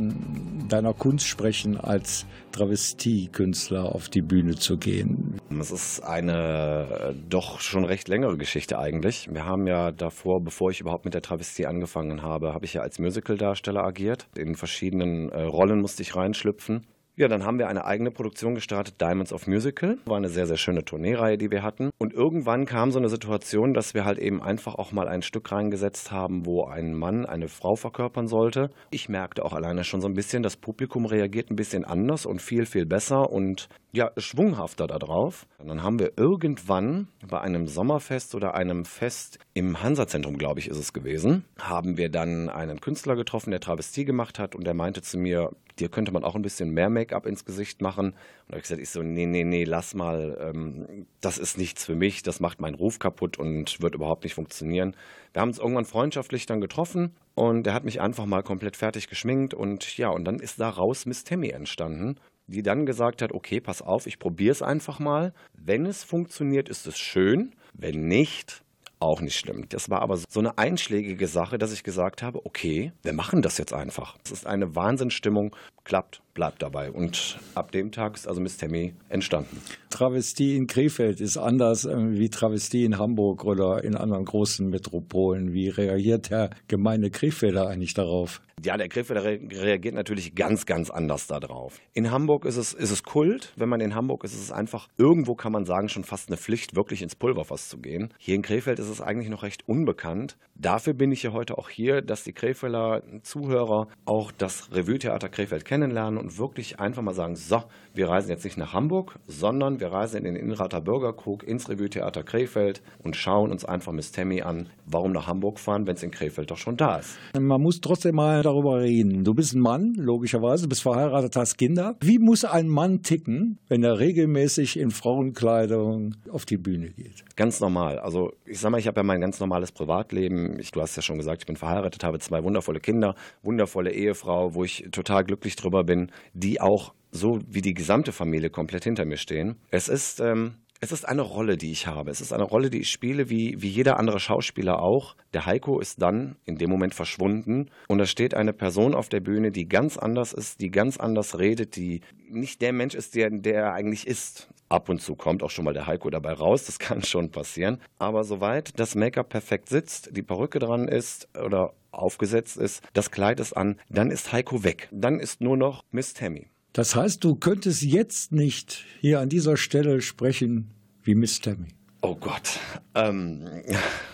deiner 0.69 0.95
Kunst 0.95 1.27
sprechen, 1.27 1.77
als 1.79 2.27
Travestiekünstler 2.53 3.95
auf 3.95 4.09
die 4.09 4.23
Bühne 4.23 4.55
zu 4.55 4.77
gehen. 4.77 5.41
Es 5.61 5.73
ist 5.73 6.01
eine 6.01 6.87
äh, 6.89 7.15
doch 7.29 7.61
schon 7.61 7.85
recht 7.85 8.09
längere 8.09 8.37
Geschichte 8.37 8.79
eigentlich. 8.79 9.29
Wir 9.31 9.45
haben 9.45 9.67
ja 9.67 9.91
davor, 9.91 10.41
bevor 10.43 10.71
ich 10.71 10.81
überhaupt 10.81 11.05
mit 11.05 11.15
der 11.15 11.23
Travestie 11.23 11.67
angefangen 11.67 12.23
habe, 12.23 12.55
habe 12.55 12.65
ich 12.65 12.75
ja 12.75 12.83
als 12.83 12.99
Musicaldarsteller 12.99 13.83
agiert. 13.83 14.29
In 14.37 14.55
verschiedenen 14.55 15.31
äh, 15.31 15.43
Rollen 15.43 15.81
musste 15.81 16.03
ich 16.03 16.15
reinschlüpfen. 16.15 16.87
Ja, 17.16 17.29
dann 17.29 17.44
haben 17.44 17.61
wir 17.61 17.68
eine 17.68 17.85
eigene 17.85 18.11
Produktion 18.11 18.57
gestartet, 18.57 19.00
Diamonds 19.00 19.33
of 19.33 19.46
Musical. 19.46 19.98
War 20.05 20.16
eine 20.16 20.29
sehr, 20.29 20.48
sehr 20.48 20.57
schöne 20.57 20.85
Tourneereihe, 20.85 21.38
die 21.38 21.53
wir 21.53 21.62
hatten. 21.62 21.90
Und 21.96 22.12
irgendwann 22.12 22.66
kam 22.66 22.90
so 22.90 22.98
eine 22.98 23.09
Situation, 23.09 23.72
dass 23.72 23.94
wir 23.94 24.05
halt 24.05 24.18
eben 24.18 24.42
einfach 24.42 24.74
auch 24.74 24.90
mal 24.90 25.07
ein 25.07 25.22
Stück 25.22 25.53
reingesetzt 25.53 26.11
haben, 26.11 26.44
wo 26.44 26.64
ein 26.64 26.92
Mann 26.92 27.24
eine 27.24 27.46
Frau 27.46 27.77
verkörpern 27.77 28.27
sollte. 28.27 28.70
Ich 28.90 29.09
merkte 29.09 29.44
auch 29.44 29.53
alleine 29.53 29.85
schon 29.85 30.00
so 30.00 30.09
ein 30.09 30.14
bisschen, 30.14 30.42
das 30.42 30.57
Publikum 30.57 31.07
reagiert 31.07 31.53
ein 31.53 31.57
bisschen 31.57 31.85
anders 31.85 32.27
und 32.27 32.42
viel, 32.42 32.66
viel 32.66 32.85
besser 32.85 33.31
und 33.31 33.68
ja, 33.92 34.11
schwunghafter 34.16 34.88
darauf. 34.88 35.46
Und 35.59 35.68
dann 35.68 35.85
haben 35.85 36.00
wir 36.00 36.14
irgendwann 36.16 37.07
bei 37.29 37.40
einem 37.40 37.68
Sommerfest 37.68 38.35
oder 38.35 38.55
einem 38.55 38.85
Fest 38.85 39.38
im 39.53 39.81
Hansa-Zentrum, 39.81 40.37
glaube 40.37 40.59
ich, 40.59 40.66
ist 40.66 40.79
es 40.79 40.92
gewesen, 40.92 41.44
haben 41.61 41.96
wir 41.96 42.09
dann 42.09 42.48
einen 42.48 42.81
Künstler 42.81 43.14
getroffen, 43.14 43.53
der 43.53 43.61
Travestie 43.61 44.05
gemacht 44.05 44.40
hat 44.40 44.57
und 44.57 44.66
der 44.66 44.74
meinte 44.74 45.00
zu 45.00 45.16
mir, 45.16 45.53
dir 45.79 45.89
könnte 45.89 46.13
man 46.13 46.25
auch 46.25 46.35
ein 46.35 46.43
bisschen 46.43 46.71
mehr 46.71 46.91
Make-up 46.91 47.27
ins 47.27 47.45
Gesicht 47.45 47.83
machen. 47.83 48.09
Und 48.09 48.15
da 48.49 48.53
habe 48.53 48.59
ich 48.59 48.63
gesagt, 48.63 48.81
ich 48.81 48.91
so, 48.91 49.03
nee, 49.03 49.27
nee, 49.27 49.45
nee, 49.45 49.65
lass 49.65 49.95
mal, 49.95 50.37
ähm, 50.41 51.07
das 51.21 51.39
ist 51.39 51.59
nichts 51.59 51.85
für 51.85 51.97
mich, 51.97 52.23
das 52.23 52.41
macht 52.41 52.61
meinen 52.61 52.75
Ruf 52.75 52.99
kaputt 52.99 53.39
und 53.39 53.81
wird 53.81 53.95
überhaupt 53.95 54.25
nicht 54.25 54.35
funktionieren. 54.35 54.97
Wir 55.33 55.43
haben 55.43 55.49
uns 55.49 55.59
irgendwann 55.59 55.85
freundschaftlich 55.85 56.47
dann 56.47 56.61
getroffen 56.61 57.15
und 57.35 57.67
er 57.67 57.75
hat 57.75 57.85
mich 57.85 58.01
einfach 58.01 58.27
mal 58.27 58.43
komplett 58.43 58.77
fertig 58.77 59.09
geschminkt 59.09 59.55
und 59.55 59.97
ja, 59.99 60.11
und 60.11 60.25
dann 60.25 60.39
ist 60.39 60.61
daraus 60.61 61.07
Miss 61.07 61.25
Tammy 61.25 61.51
entstanden 61.51 62.17
die 62.47 62.63
dann 62.63 62.87
gesagt 62.87 63.23
hat, 63.23 63.33
okay, 63.33 63.61
pass 63.61 63.83
auf, 63.83 64.07
ich 64.07 64.19
probiere 64.19 64.53
es 64.53 64.63
einfach 64.63 64.99
mal. 64.99 65.33
Wenn 65.55 65.87
es 65.87 66.05
funktioniert, 66.05 66.69
ist 66.69 66.87
es 66.87 66.99
schön. 66.99 67.55
Wenn 67.73 68.07
nicht, 68.07 68.63
auch 69.05 69.21
nicht 69.21 69.37
schlimm. 69.37 69.67
Das 69.69 69.90
war 69.90 70.03
aber 70.03 70.17
so 70.17 70.40
eine 70.40 70.59
einschlägige 70.59 71.27
Sache, 71.29 71.59
dass 71.59 71.73
ich 71.73 71.85
gesagt 71.85 72.23
habe, 72.23 72.45
okay, 72.45 72.93
wir 73.03 73.12
machen 73.12 73.43
das 73.43 73.59
jetzt 73.59 73.73
einfach. 73.73 74.17
Es 74.25 74.31
ist 74.31 74.47
eine 74.47 74.75
Wahnsinnsstimmung, 74.75 75.55
klappt, 75.85 76.23
bleibt 76.35 76.62
dabei. 76.62 76.90
Und 76.90 77.38
ab 77.55 77.71
dem 77.73 77.93
Tag 77.93 78.17
ist 78.17 78.27
also 78.27 78.40
Miss 78.40 78.57
Tammy 78.57 78.95
entstanden. 79.09 79.61
Travestie 79.90 80.57
in 80.57 80.67
Krefeld 80.67 81.21
ist 81.21 81.37
anders 81.37 81.85
äh, 81.85 81.95
wie 81.97 82.31
Travestie 82.31 82.85
in 82.85 82.99
Hamburg 82.99 83.45
oder 83.45 83.85
in 83.85 83.95
anderen 83.97 84.25
großen 84.25 84.69
Metropolen. 84.69 85.53
Wie 85.53 85.69
reagiert 85.69 86.31
der 86.31 86.51
gemeine 86.69 87.11
Krefelder 87.11 87.69
eigentlich 87.69 87.95
darauf? 87.95 88.40
Ja, 88.62 88.77
der 88.77 88.88
Krefelder 88.88 89.25
re 89.25 89.40
reagiert 89.51 89.95
natürlich 89.95 90.35
ganz, 90.35 90.64
ganz 90.64 90.90
anders 90.90 91.27
darauf. 91.27 91.81
In 91.93 92.11
Hamburg 92.11 92.45
ist 92.45 92.57
es, 92.57 92.73
ist 92.73 92.90
es 92.90 93.03
Kult. 93.03 93.53
Wenn 93.57 93.69
man 93.69 93.81
in 93.81 93.95
Hamburg 93.95 94.25
ist, 94.25 94.33
ist 94.33 94.43
es 94.43 94.53
einfach, 94.53 94.88
irgendwo 94.97 95.35
kann 95.35 95.53
man 95.53 95.64
sagen, 95.64 95.88
schon 95.88 96.05
fast 96.05 96.29
eine 96.29 96.37
Pflicht, 96.37 96.77
wirklich 96.77 97.03
ins 97.03 97.17
Pulverfass 97.17 97.69
zu 97.69 97.79
gehen. 97.79 98.14
Hier 98.19 98.35
in 98.35 98.43
Krefeld 98.43 98.79
ist 98.79 98.88
es 98.88 99.01
eigentlich 99.01 99.29
noch 99.29 99.43
recht 99.43 99.69
unbekannt. 99.69 100.37
Dafür 100.55 100.95
bin 100.95 101.11
ich 101.11 101.25
ja 101.25 101.33
heute 101.33 101.59
auch 101.59 101.69
hier, 101.69 102.01
dass 102.01 102.23
die 102.23 102.33
Krefelder 102.33 103.03
Zuhörer 103.23 103.88
auch 104.05 104.31
das 104.31 104.71
Revue-Theater 104.73 105.29
Krefeld 105.29 105.64
kennenlernen 105.64 106.19
und 106.19 106.38
wirklich 106.38 106.79
einfach 106.79 107.03
mal 107.03 107.14
sagen, 107.14 107.35
so, 107.35 107.64
wir 107.93 108.09
reisen 108.09 108.31
jetzt 108.31 108.45
nicht 108.45 108.57
nach 108.57 108.73
Hamburg, 108.73 109.19
sondern 109.27 109.81
wir 109.81 109.88
reisen 109.88 110.19
in 110.19 110.25
den 110.25 110.37
Innenrater 110.37 110.81
Bürgerkrug 110.81 111.43
ins 111.43 111.69
Revue-Theater 111.69 112.23
Krefeld 112.23 112.83
und 113.03 113.17
schauen 113.17 113.51
uns 113.51 113.64
einfach 113.64 113.93
Miss 113.93 114.12
Tammy 114.12 114.43
an. 114.43 114.69
Warum 114.87 115.12
nach 115.12 115.27
Hamburg 115.27 115.59
fahren, 115.59 115.87
wenn 115.87 115.97
es 115.97 116.03
in 116.03 116.11
Krefeld 116.12 116.51
doch 116.51 116.59
schon 116.59 116.77
da 116.77 116.99
ist? 116.99 117.19
Man 117.38 117.61
muss 117.61 117.81
trotzdem 117.81 118.14
mal 118.14 118.43
darüber 118.44 118.80
reden. 118.80 119.24
Du 119.24 119.35
bist 119.35 119.54
ein 119.54 119.61
Mann, 119.61 119.94
logischerweise, 119.96 120.68
bist 120.68 120.83
verheiratet, 120.83 121.37
hast 121.37 121.57
Kinder. 121.57 121.96
Wie 122.00 122.18
muss 122.18 122.44
ein 122.44 122.68
Mann 122.68 123.02
ticken, 123.02 123.59
wenn 123.68 123.83
er 123.83 123.98
regelmäßig 123.98 124.78
in 124.78 124.90
Frauenkleidung 124.90 126.14
auf 126.30 126.44
die 126.44 126.57
Bühne 126.57 126.90
geht? 126.90 127.24
Ganz 127.37 127.61
normal. 127.61 127.98
Also 127.98 128.33
ich 128.44 128.61
sag 128.61 128.70
mal, 128.70 128.78
ich 128.78 128.87
habe 128.87 129.00
ja 129.00 129.04
mein 129.04 129.20
ganz 129.20 129.40
normales 129.40 129.72
Privatleben. 129.72 130.59
Ich, 130.59 130.70
du 130.70 130.80
hast 130.80 130.96
ja 130.96 131.02
schon 131.02 131.18
gesagt, 131.18 131.42
ich 131.42 131.46
bin 131.46 131.57
verheiratet, 131.57 132.04
habe 132.04 132.18
zwei 132.18 132.42
wundervolle 132.42 132.80
Kinder, 132.80 133.14
wundervolle 133.42 133.92
Ehefrau, 133.92 134.54
wo 134.54 134.64
ich 134.64 134.88
total 134.92 135.24
glücklich 135.24 135.57
drüber 135.57 135.85
bin, 135.85 136.11
die 136.33 136.61
auch 136.61 136.92
so 137.14 137.38
wie 137.48 137.62
die 137.62 137.74
gesamte 137.74 138.12
Familie 138.12 138.50
komplett 138.50 138.85
hinter 138.85 139.04
mir 139.04 139.16
stehen. 139.16 139.57
Es 139.70 139.88
ist 139.88 140.20
ähm, 140.20 140.54
es 140.85 140.92
ist 140.92 141.09
eine 141.09 141.23
Rolle, 141.23 141.57
die 141.57 141.73
ich 141.73 141.87
habe. 141.87 142.11
Es 142.11 142.20
ist 142.20 142.35
eine 142.35 142.42
Rolle, 142.42 142.68
die 142.68 142.81
ich 142.81 142.90
spiele, 142.90 143.31
wie, 143.31 143.62
wie 143.62 143.68
jeder 143.68 143.99
andere 143.99 144.20
Schauspieler 144.20 144.83
auch. 144.83 145.16
Der 145.33 145.47
Heiko 145.47 145.81
ist 145.81 146.03
dann 146.03 146.37
in 146.44 146.57
dem 146.57 146.68
Moment 146.68 146.94
verschwunden 146.94 147.70
und 147.88 147.97
da 147.97 148.05
steht 148.05 148.35
eine 148.35 148.53
Person 148.53 148.94
auf 148.94 149.09
der 149.09 149.20
Bühne, 149.20 149.51
die 149.51 149.66
ganz 149.66 149.97
anders 149.97 150.35
ist, 150.35 150.61
die 150.61 150.70
ganz 150.70 150.99
anders 150.99 151.38
redet, 151.38 151.77
die 151.77 152.03
nicht 152.29 152.61
der 152.61 152.75
Mensch 152.75 152.94
ist, 152.94 153.14
der, 153.14 153.31
der 153.31 153.55
er 153.55 153.73
eigentlich 153.73 154.07
ist. 154.07 154.49
Ab 154.68 154.90
und 154.90 155.01
zu 155.01 155.14
kommt 155.14 155.42
auch 155.42 155.49
schon 155.49 155.64
mal 155.64 155.73
der 155.73 155.87
Heiko 155.87 156.11
dabei 156.11 156.35
raus, 156.35 156.64
das 156.66 156.79
kann 156.79 157.03
schon 157.03 157.31
passieren. 157.31 157.81
Aber 157.99 158.23
soweit 158.25 158.79
das 158.79 158.94
Make-up 158.94 159.31
perfekt 159.31 159.70
sitzt, 159.70 160.14
die 160.14 160.23
Perücke 160.23 160.59
dran 160.59 160.87
ist 160.87 161.29
oder 161.42 161.73
aufgesetzt 161.92 162.59
ist, 162.59 162.83
das 162.92 163.11
Kleid 163.11 163.40
ist 163.40 163.55
an, 163.55 163.81
dann 163.88 164.11
ist 164.11 164.33
Heiko 164.33 164.64
weg. 164.64 164.90
Dann 164.92 165.18
ist 165.18 165.40
nur 165.40 165.57
noch 165.57 165.83
Miss 165.92 166.12
Tammy. 166.12 166.49
Das 166.75 166.97
heißt, 166.97 167.23
du 167.23 167.37
könntest 167.37 167.83
jetzt 167.83 168.33
nicht 168.33 168.85
hier 169.01 169.20
an 169.20 169.29
dieser 169.29 169.57
Stelle 169.57 170.03
sprechen 170.03 170.74
wie 171.05 171.14
Miss 171.14 171.40
Tammy. 171.40 171.69
Oh 172.07 172.17
Gott. 172.17 172.61
Ähm, 172.95 173.49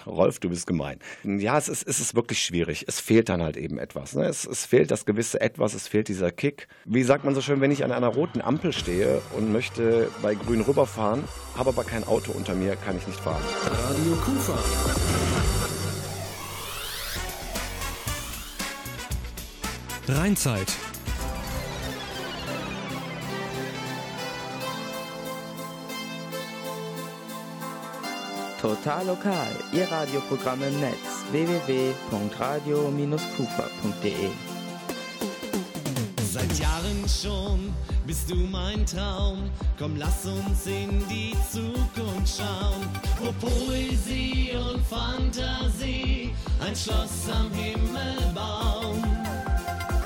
Rolf, 0.07 0.39
du 0.39 0.49
bist 0.49 0.69
gemein. 0.69 1.01
Ja, 1.25 1.59
es 1.59 1.69
ist, 1.69 1.89
es 1.89 1.99
ist 1.99 2.15
wirklich 2.15 2.41
schwierig. 2.41 2.85
Es 2.87 3.01
fehlt 3.01 3.29
dann 3.29 3.43
halt 3.43 3.57
eben 3.57 3.79
etwas. 3.79 4.15
Ne? 4.15 4.27
Es, 4.27 4.47
es 4.47 4.65
fehlt 4.65 4.93
das 4.93 5.07
gewisse 5.07 5.41
Etwas, 5.41 5.75
es 5.75 5.89
fehlt 5.89 6.07
dieser 6.07 6.31
Kick. 6.31 6.69
Wie 6.85 7.03
sagt 7.03 7.25
man 7.25 7.35
so 7.35 7.41
schön, 7.41 7.61
wenn 7.61 7.73
ich 7.73 7.83
an 7.83 7.91
einer 7.91 8.07
roten 8.07 8.41
Ampel 8.41 8.73
stehe 8.73 9.21
und 9.37 9.51
möchte 9.51 10.09
bei 10.23 10.37
grün 10.37 10.61
rüberfahren, 10.61 11.25
habe 11.57 11.71
aber 11.71 11.83
kein 11.83 12.05
Auto 12.05 12.31
unter 12.31 12.55
mir, 12.55 12.77
kann 12.77 12.97
ich 12.97 13.09
nicht 13.09 13.19
fahren. 13.19 13.43
Radio 13.65 14.15
Kufa. 14.25 14.57
Rheinzeit. 20.07 20.77
Total 28.61 29.07
lokal, 29.07 29.57
Ihr 29.73 29.91
Radioprogramm 29.91 30.63
im 30.63 30.79
Netz 30.81 31.25
www.radio-kufa.de 31.31 34.29
Seit 36.31 36.59
Jahren 36.59 37.09
schon 37.09 37.73
bist 38.07 38.31
du 38.31 38.35
mein 38.35 38.85
Traum. 38.85 39.51
Komm, 39.79 39.97
lass 39.97 40.27
uns 40.27 40.67
in 40.67 41.03
die 41.09 41.35
Zukunft 41.51 42.37
schauen. 42.37 42.87
Wo 43.19 43.33
Poesie 43.47 44.51
und 44.55 44.85
Fantasie 44.85 46.35
ein 46.63 46.77
Schloss 46.77 47.31
am 47.33 47.51
Himmel 47.53 48.31
bauen. 48.35 49.03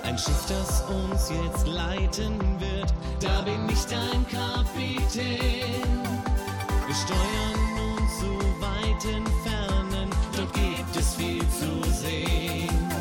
Ein 0.05 0.17
Schiff, 0.17 0.47
das 0.49 0.83
uns 0.83 1.29
jetzt 1.29 1.67
leiten 1.67 2.39
wird, 2.61 2.95
da 3.19 3.43
bin 3.43 3.69
ich 3.69 3.85
dein 3.87 4.25
Kapitän. 4.29 5.83
Wir 6.87 6.95
steuern 6.95 7.54
weiten 8.95 9.25
Fernen, 9.43 10.11
dort 10.37 10.53
gibt 10.53 10.97
es 10.97 11.15
viel 11.15 11.41
zu 11.49 11.91
sehen. 11.91 12.94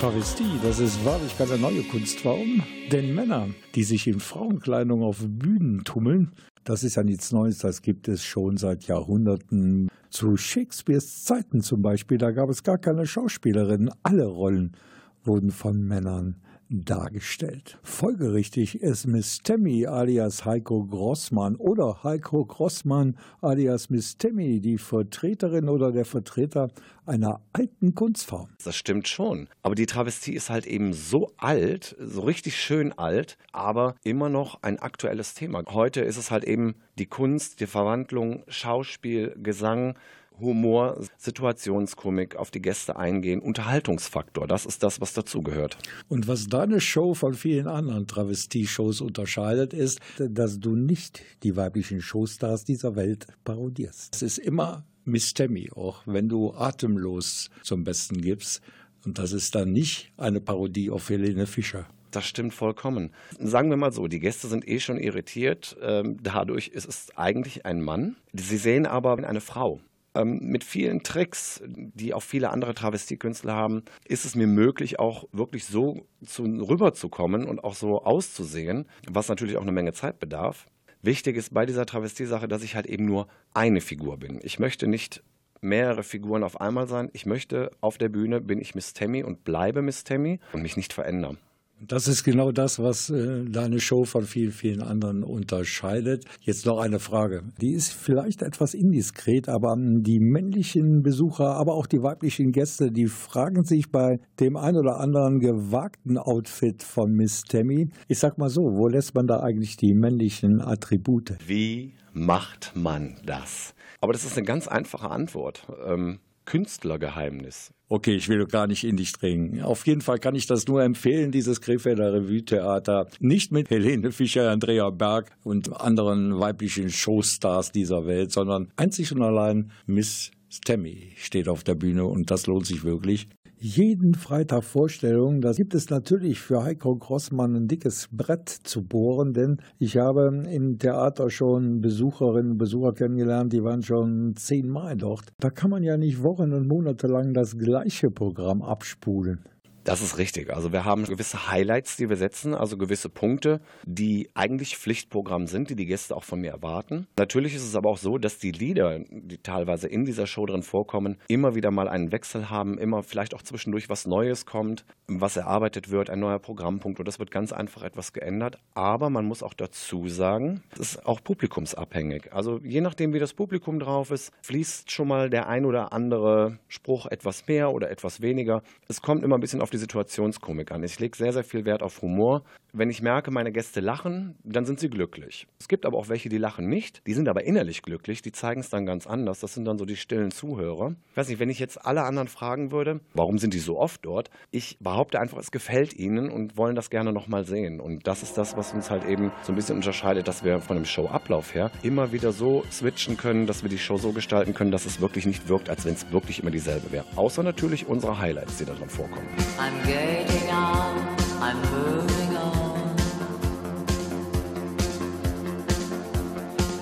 Travestie, 0.00 0.58
das 0.62 0.80
ist 0.80 1.04
wahrlich 1.04 1.36
keine 1.36 1.58
neue 1.58 1.82
Kunstform. 1.82 2.62
Denn 2.90 3.14
Männer, 3.14 3.48
die 3.74 3.84
sich 3.84 4.06
in 4.06 4.18
Frauenkleidung 4.18 5.02
auf 5.02 5.18
Bühnen 5.28 5.84
tummeln, 5.84 6.32
das 6.64 6.84
ist 6.84 6.94
ja 6.94 7.02
nichts 7.02 7.32
Neues, 7.32 7.58
das 7.58 7.82
gibt 7.82 8.08
es 8.08 8.24
schon 8.24 8.56
seit 8.56 8.84
Jahrhunderten. 8.84 9.90
Zu 10.08 10.38
Shakespeares 10.38 11.24
Zeiten 11.24 11.60
zum 11.60 11.82
Beispiel, 11.82 12.16
da 12.16 12.30
gab 12.30 12.48
es 12.48 12.62
gar 12.62 12.78
keine 12.78 13.06
Schauspielerinnen. 13.06 13.90
Alle 14.02 14.24
Rollen 14.24 14.74
wurden 15.22 15.50
von 15.50 15.82
Männern 15.82 16.36
dargestellt. 16.70 17.78
Folgerichtig 17.82 18.80
ist 18.80 19.06
Miss 19.06 19.40
Tammy 19.42 19.86
alias 19.86 20.44
Heiko 20.44 20.84
Grossmann 20.84 21.56
oder 21.56 22.04
Heiko 22.04 22.44
Grossmann 22.44 23.16
alias 23.40 23.90
Miss 23.90 24.16
Tammy 24.16 24.60
die 24.60 24.78
Vertreterin 24.78 25.68
oder 25.68 25.90
der 25.90 26.04
Vertreter 26.04 26.70
einer 27.06 27.40
alten 27.52 27.94
Kunstform. 27.96 28.50
Das 28.64 28.76
stimmt 28.76 29.08
schon. 29.08 29.48
Aber 29.62 29.74
die 29.74 29.86
Travestie 29.86 30.32
ist 30.32 30.48
halt 30.48 30.66
eben 30.66 30.92
so 30.92 31.32
alt, 31.36 31.96
so 31.98 32.20
richtig 32.22 32.56
schön 32.56 32.92
alt, 32.92 33.36
aber 33.52 33.96
immer 34.04 34.28
noch 34.28 34.62
ein 34.62 34.78
aktuelles 34.78 35.34
Thema. 35.34 35.64
Heute 35.70 36.02
ist 36.02 36.16
es 36.16 36.30
halt 36.30 36.44
eben 36.44 36.76
die 36.98 37.06
Kunst, 37.06 37.60
die 37.60 37.66
Verwandlung, 37.66 38.44
Schauspiel, 38.46 39.34
Gesang, 39.42 39.96
Humor, 40.40 41.00
Situationskomik, 41.18 42.36
auf 42.36 42.50
die 42.50 42.62
Gäste 42.62 42.96
eingehen, 42.96 43.40
Unterhaltungsfaktor. 43.40 44.46
Das 44.46 44.66
ist 44.66 44.82
das, 44.82 45.00
was 45.00 45.12
dazugehört. 45.12 45.78
Und 46.08 46.28
was 46.28 46.48
deine 46.48 46.80
Show 46.80 47.14
von 47.14 47.34
vielen 47.34 47.66
anderen 47.66 48.06
Travestie-Shows 48.06 49.00
unterscheidet, 49.00 49.72
ist, 49.72 50.00
dass 50.18 50.60
du 50.60 50.74
nicht 50.76 51.22
die 51.42 51.56
weiblichen 51.56 52.00
Showstars 52.00 52.64
dieser 52.64 52.96
Welt 52.96 53.26
parodierst. 53.44 54.14
Es 54.14 54.22
ist 54.22 54.38
immer 54.38 54.84
Miss 55.04 55.34
Tammy, 55.34 55.70
auch 55.74 56.02
wenn 56.06 56.28
du 56.28 56.52
atemlos 56.52 57.50
zum 57.62 57.84
Besten 57.84 58.20
gibst. 58.20 58.60
Und 59.04 59.18
das 59.18 59.32
ist 59.32 59.54
dann 59.54 59.72
nicht 59.72 60.12
eine 60.16 60.40
Parodie 60.40 60.90
auf 60.90 61.08
Helene 61.08 61.46
Fischer. 61.46 61.86
Das 62.10 62.26
stimmt 62.26 62.54
vollkommen. 62.54 63.10
Sagen 63.38 63.70
wir 63.70 63.76
mal 63.76 63.92
so, 63.92 64.08
die 64.08 64.18
Gäste 64.18 64.48
sind 64.48 64.66
eh 64.66 64.80
schon 64.80 64.98
irritiert. 64.98 65.76
Ähm, 65.80 66.16
dadurch 66.22 66.68
ist 66.68 66.88
es 66.88 67.16
eigentlich 67.16 67.64
ein 67.66 67.80
Mann. 67.80 68.16
Sie 68.32 68.56
sehen 68.56 68.86
aber 68.86 69.16
eine 69.16 69.40
Frau. 69.40 69.80
Ähm, 70.14 70.40
mit 70.42 70.64
vielen 70.64 71.02
Tricks, 71.02 71.62
die 71.66 72.14
auch 72.14 72.22
viele 72.22 72.50
andere 72.50 72.74
Travestiekünstler 72.74 73.54
haben, 73.54 73.84
ist 74.06 74.24
es 74.24 74.34
mir 74.34 74.48
möglich, 74.48 74.98
auch 74.98 75.28
wirklich 75.32 75.66
so 75.66 76.06
zu, 76.24 76.42
rüberzukommen 76.42 77.46
und 77.46 77.62
auch 77.62 77.74
so 77.74 78.02
auszusehen, 78.02 78.86
was 79.08 79.28
natürlich 79.28 79.56
auch 79.56 79.62
eine 79.62 79.72
Menge 79.72 79.92
Zeit 79.92 80.18
bedarf. 80.18 80.66
Wichtig 81.02 81.36
ist 81.36 81.54
bei 81.54 81.64
dieser 81.64 81.86
Travestiesache, 81.86 82.48
dass 82.48 82.62
ich 82.62 82.74
halt 82.74 82.86
eben 82.86 83.06
nur 83.06 83.28
eine 83.54 83.80
Figur 83.80 84.18
bin. 84.18 84.40
Ich 84.42 84.58
möchte 84.58 84.86
nicht 84.86 85.22
mehrere 85.60 86.02
Figuren 86.02 86.42
auf 86.42 86.60
einmal 86.60 86.88
sein. 86.88 87.08
Ich 87.12 87.24
möchte 87.24 87.70
auf 87.80 87.96
der 87.96 88.08
Bühne 88.08 88.40
bin 88.40 88.60
ich 88.60 88.74
Miss 88.74 88.92
Tammy 88.92 89.22
und 89.22 89.44
bleibe 89.44 89.80
Miss 89.80 90.04
Tammy 90.04 90.40
und 90.52 90.62
mich 90.62 90.76
nicht 90.76 90.92
verändern. 90.92 91.38
Das 91.82 92.08
ist 92.08 92.24
genau 92.24 92.52
das, 92.52 92.78
was 92.78 93.08
äh, 93.08 93.44
deine 93.48 93.80
Show 93.80 94.04
von 94.04 94.24
vielen, 94.24 94.52
vielen 94.52 94.82
anderen 94.82 95.24
unterscheidet. 95.24 96.26
Jetzt 96.42 96.66
noch 96.66 96.78
eine 96.78 96.98
Frage. 96.98 97.42
Die 97.58 97.72
ist 97.72 97.92
vielleicht 97.92 98.42
etwas 98.42 98.74
indiskret, 98.74 99.48
aber 99.48 99.74
die 99.78 100.20
männlichen 100.20 101.02
Besucher, 101.02 101.56
aber 101.56 101.74
auch 101.74 101.86
die 101.86 102.02
weiblichen 102.02 102.52
Gäste, 102.52 102.92
die 102.92 103.06
fragen 103.06 103.64
sich 103.64 103.90
bei 103.90 104.20
dem 104.40 104.56
ein 104.56 104.76
oder 104.76 105.00
anderen 105.00 105.40
gewagten 105.40 106.18
Outfit 106.18 106.82
von 106.82 107.12
Miss 107.12 107.44
Tammy, 107.44 107.88
ich 108.08 108.18
sag 108.18 108.36
mal 108.36 108.50
so, 108.50 108.60
wo 108.60 108.86
lässt 108.86 109.14
man 109.14 109.26
da 109.26 109.40
eigentlich 109.40 109.78
die 109.78 109.94
männlichen 109.94 110.60
Attribute? 110.60 111.38
Wie 111.46 111.94
macht 112.12 112.72
man 112.74 113.16
das? 113.24 113.74
Aber 114.02 114.12
das 114.12 114.24
ist 114.24 114.36
eine 114.36 114.46
ganz 114.46 114.68
einfache 114.68 115.10
Antwort. 115.10 115.66
Ähm, 115.86 116.18
Künstlergeheimnis. 116.50 117.72
Okay, 117.88 118.16
ich 118.16 118.28
will 118.28 118.44
gar 118.46 118.66
nicht 118.66 118.82
in 118.82 118.96
dich 118.96 119.12
dringen. 119.12 119.62
Auf 119.62 119.86
jeden 119.86 120.00
Fall 120.00 120.18
kann 120.18 120.34
ich 120.34 120.48
das 120.48 120.66
nur 120.66 120.82
empfehlen, 120.82 121.30
dieses 121.30 121.60
Krefelder 121.60 122.12
Revue-Theater. 122.12 123.06
Nicht 123.20 123.52
mit 123.52 123.70
Helene 123.70 124.10
Fischer, 124.10 124.50
Andrea 124.50 124.90
Berg 124.90 125.30
und 125.44 125.80
anderen 125.80 126.40
weiblichen 126.40 126.90
Showstars 126.90 127.70
dieser 127.70 128.04
Welt, 128.04 128.32
sondern 128.32 128.72
einzig 128.74 129.12
und 129.12 129.22
allein 129.22 129.70
Miss 129.86 130.32
Stammy 130.48 131.12
steht 131.18 131.48
auf 131.48 131.62
der 131.62 131.76
Bühne 131.76 132.04
und 132.04 132.32
das 132.32 132.48
lohnt 132.48 132.66
sich 132.66 132.82
wirklich. 132.82 133.28
Jeden 133.62 134.14
Freitag 134.14 134.64
Vorstellungen, 134.64 135.42
da 135.42 135.52
gibt 135.52 135.74
es 135.74 135.90
natürlich 135.90 136.40
für 136.40 136.64
Heiko 136.64 136.96
Grossmann 136.96 137.54
ein 137.54 137.66
dickes 137.66 138.08
Brett 138.10 138.48
zu 138.48 138.82
bohren, 138.82 139.34
denn 139.34 139.58
ich 139.78 139.98
habe 139.98 140.44
im 140.50 140.78
Theater 140.78 141.28
schon 141.28 141.82
Besucherinnen 141.82 142.52
und 142.52 142.56
Besucher 142.56 142.94
kennengelernt, 142.94 143.52
die 143.52 143.62
waren 143.62 143.82
schon 143.82 144.32
zehnmal 144.34 144.96
dort. 144.96 145.34
Da 145.40 145.50
kann 145.50 145.68
man 145.68 145.82
ja 145.82 145.98
nicht 145.98 146.22
Wochen 146.22 146.54
und 146.54 146.68
Monate 146.68 147.06
lang 147.06 147.34
das 147.34 147.58
gleiche 147.58 148.10
Programm 148.10 148.62
abspulen. 148.62 149.44
Das 149.84 150.02
ist 150.02 150.18
richtig. 150.18 150.50
Also 150.52 150.72
wir 150.72 150.84
haben 150.84 151.04
gewisse 151.04 151.50
Highlights, 151.50 151.96
die 151.96 152.08
wir 152.08 152.16
setzen, 152.16 152.54
also 152.54 152.76
gewisse 152.76 153.08
Punkte, 153.08 153.60
die 153.84 154.28
eigentlich 154.34 154.76
Pflichtprogramm 154.76 155.46
sind, 155.46 155.70
die 155.70 155.76
die 155.76 155.86
Gäste 155.86 156.14
auch 156.14 156.24
von 156.24 156.40
mir 156.40 156.50
erwarten. 156.50 157.06
Natürlich 157.18 157.54
ist 157.54 157.64
es 157.64 157.74
aber 157.74 157.90
auch 157.90 157.96
so, 157.96 158.18
dass 158.18 158.38
die 158.38 158.52
Lieder, 158.52 158.98
die 159.10 159.38
teilweise 159.38 159.88
in 159.88 160.04
dieser 160.04 160.26
Show 160.26 160.44
drin 160.44 160.62
vorkommen, 160.62 161.16
immer 161.28 161.54
wieder 161.54 161.70
mal 161.70 161.88
einen 161.88 162.12
Wechsel 162.12 162.50
haben, 162.50 162.78
immer 162.78 163.02
vielleicht 163.02 163.34
auch 163.34 163.42
zwischendurch 163.42 163.88
was 163.88 164.06
Neues 164.06 164.44
kommt, 164.44 164.84
was 165.06 165.36
erarbeitet 165.36 165.90
wird, 165.90 166.10
ein 166.10 166.20
neuer 166.20 166.38
Programmpunkt 166.38 166.98
und 166.98 167.08
das 167.08 167.18
wird 167.18 167.30
ganz 167.30 167.52
einfach 167.52 167.82
etwas 167.82 168.12
geändert. 168.12 168.58
Aber 168.74 169.10
man 169.10 169.24
muss 169.24 169.42
auch 169.42 169.54
dazu 169.54 170.08
sagen, 170.08 170.62
es 170.72 170.80
ist 170.80 171.06
auch 171.06 171.22
publikumsabhängig. 171.22 172.32
Also 172.32 172.60
je 172.62 172.80
nachdem, 172.80 173.12
wie 173.14 173.18
das 173.18 173.34
Publikum 173.34 173.78
drauf 173.78 174.10
ist, 174.10 174.32
fließt 174.42 174.90
schon 174.90 175.08
mal 175.08 175.30
der 175.30 175.48
ein 175.48 175.64
oder 175.64 175.92
andere 175.92 176.58
Spruch 176.68 177.06
etwas 177.06 177.46
mehr 177.46 177.72
oder 177.72 177.90
etwas 177.90 178.20
weniger. 178.20 178.62
Es 178.88 179.00
kommt 179.00 179.24
immer 179.24 179.36
ein 179.36 179.40
bisschen 179.40 179.62
auf 179.62 179.69
auf 179.70 179.72
die 179.72 179.78
Situationskomik 179.78 180.72
an. 180.72 180.82
Ich 180.82 180.98
lege 180.98 181.16
sehr, 181.16 181.32
sehr 181.32 181.44
viel 181.44 181.64
Wert 181.64 181.82
auf 181.82 182.02
Humor. 182.02 182.42
Wenn 182.72 182.90
ich 182.90 183.02
merke, 183.02 183.30
meine 183.30 183.52
Gäste 183.52 183.80
lachen, 183.80 184.36
dann 184.42 184.64
sind 184.64 184.80
sie 184.80 184.90
glücklich. 184.90 185.46
Es 185.60 185.68
gibt 185.68 185.86
aber 185.86 185.96
auch 185.96 186.08
welche, 186.08 186.28
die 186.28 186.38
lachen 186.38 186.68
nicht. 186.68 187.06
Die 187.06 187.14
sind 187.14 187.28
aber 187.28 187.44
innerlich 187.44 187.82
glücklich. 187.82 188.20
Die 188.20 188.32
zeigen 188.32 188.60
es 188.60 188.70
dann 188.70 188.84
ganz 188.84 189.06
anders. 189.06 189.38
Das 189.40 189.54
sind 189.54 189.64
dann 189.66 189.78
so 189.78 189.84
die 189.84 189.96
stillen 189.96 190.32
Zuhörer. 190.32 190.96
Ich 191.10 191.16
weiß 191.16 191.28
nicht, 191.28 191.38
wenn 191.38 191.50
ich 191.50 191.60
jetzt 191.60 191.84
alle 191.84 192.02
anderen 192.02 192.26
fragen 192.26 192.72
würde, 192.72 193.00
warum 193.14 193.38
sind 193.38 193.54
die 193.54 193.60
so 193.60 193.78
oft 193.78 194.04
dort? 194.04 194.30
Ich 194.50 194.76
behaupte 194.80 195.20
einfach, 195.20 195.38
es 195.38 195.52
gefällt 195.52 195.94
ihnen 195.94 196.30
und 196.30 196.56
wollen 196.56 196.74
das 196.74 196.90
gerne 196.90 197.12
nochmal 197.12 197.44
sehen. 197.44 197.80
Und 197.80 198.08
das 198.08 198.24
ist 198.24 198.36
das, 198.36 198.56
was 198.56 198.72
uns 198.72 198.90
halt 198.90 199.04
eben 199.04 199.30
so 199.42 199.52
ein 199.52 199.56
bisschen 199.56 199.76
unterscheidet, 199.76 200.26
dass 200.26 200.44
wir 200.44 200.60
von 200.60 200.76
dem 200.76 200.84
Showablauf 200.84 201.54
her 201.54 201.70
immer 201.82 202.12
wieder 202.12 202.32
so 202.32 202.64
switchen 202.72 203.16
können, 203.16 203.46
dass 203.46 203.62
wir 203.62 203.70
die 203.70 203.78
Show 203.78 203.98
so 203.98 204.12
gestalten 204.12 204.52
können, 204.52 204.72
dass 204.72 204.84
es 204.84 205.00
wirklich 205.00 205.26
nicht 205.26 205.48
wirkt, 205.48 205.70
als 205.70 205.84
wenn 205.84 205.94
es 205.94 206.10
wirklich 206.10 206.40
immer 206.40 206.50
dieselbe 206.50 206.90
wäre. 206.90 207.04
Außer 207.14 207.44
natürlich 207.44 207.86
unsere 207.86 208.18
Highlights, 208.18 208.58
die 208.58 208.64
da 208.64 208.74
drin 208.74 208.88
vorkommen. 208.88 209.28
I'm 209.62 209.84
getting 209.84 210.50
on, 210.50 211.16
I'm 211.42 211.60
moving 211.70 212.34
on. 212.34 212.96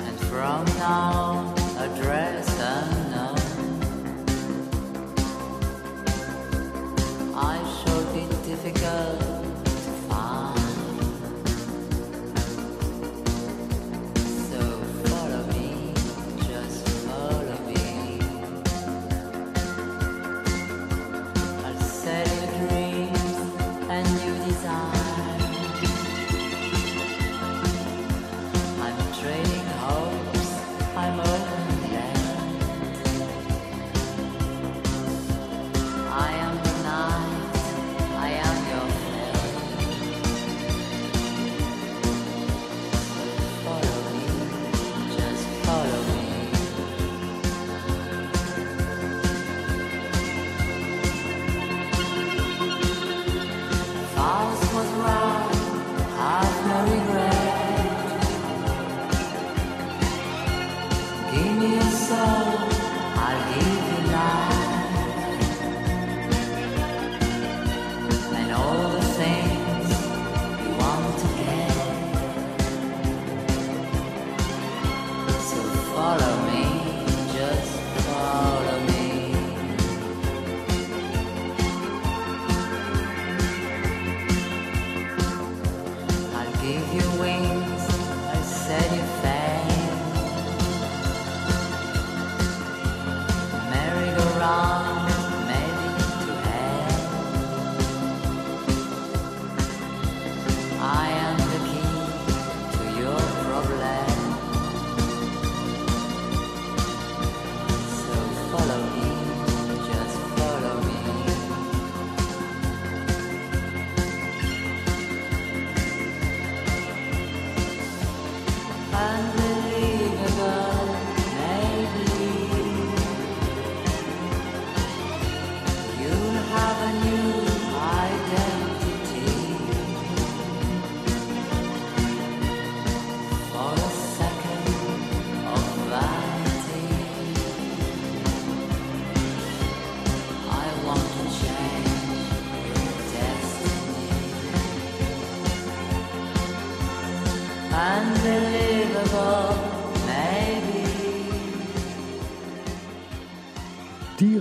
And 0.06 0.20
from 0.20 0.64
now, 0.76 1.54
address 1.76 2.46
unknown. 2.60 3.38
I 7.34 7.56
shall 7.82 8.04
be 8.14 8.28
difficult 8.46 9.27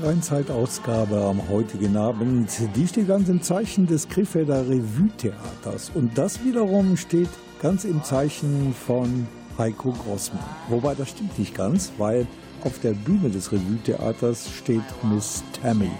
Rheinzeit-Ausgabe 0.08 1.18
am 1.18 1.50
heutigen 1.50 1.98
Abend, 1.98 2.50
die 2.78 2.88
steht 2.88 3.10
ganz 3.10 3.28
im 3.28 3.42
Zeichen 3.42 3.88
des 3.88 4.08
Krefelder 4.08 4.62
Revue-Theaters. 4.62 5.92
Und 5.94 6.18
das 6.18 6.46
wiederum 6.46 6.96
steht 6.96 7.28
ganz 7.62 7.84
im 7.84 8.02
Zeichen 8.06 8.74
von 8.74 9.28
Heiko 9.58 9.92
Grossmann. 9.92 10.46
Wobei 10.70 10.96
das 10.96 11.10
stimmt 11.10 11.38
nicht 11.38 11.54
ganz, 11.54 11.92
weil 11.98 12.26
auf 12.64 12.80
der 12.80 12.94
Bühne 12.94 13.30
des 13.30 13.52
Revue-Theaters 13.52 14.50
steht 14.50 14.82
Miss 15.04 15.44
Tammy. 15.62 15.92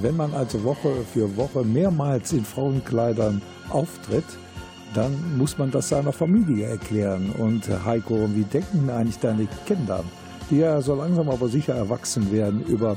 Wenn 0.00 0.16
man 0.16 0.32
also 0.34 0.62
Woche 0.62 0.92
für 1.12 1.36
Woche 1.36 1.64
mehrmals 1.64 2.32
in 2.32 2.44
Frauenkleidern 2.44 3.42
auftritt, 3.70 4.38
dann 4.94 5.36
muss 5.36 5.58
man 5.58 5.72
das 5.72 5.88
seiner 5.88 6.12
Familie 6.12 6.66
erklären. 6.66 7.32
Und 7.36 7.68
Heiko, 7.84 8.28
wie 8.34 8.44
denken 8.44 8.88
eigentlich 8.88 9.18
deine 9.18 9.48
Kinder, 9.66 10.04
die 10.48 10.58
ja 10.58 10.80
so 10.80 10.94
langsam 10.94 11.28
aber 11.28 11.48
sicher 11.48 11.74
erwachsen 11.74 12.30
werden, 12.30 12.62
über 12.66 12.96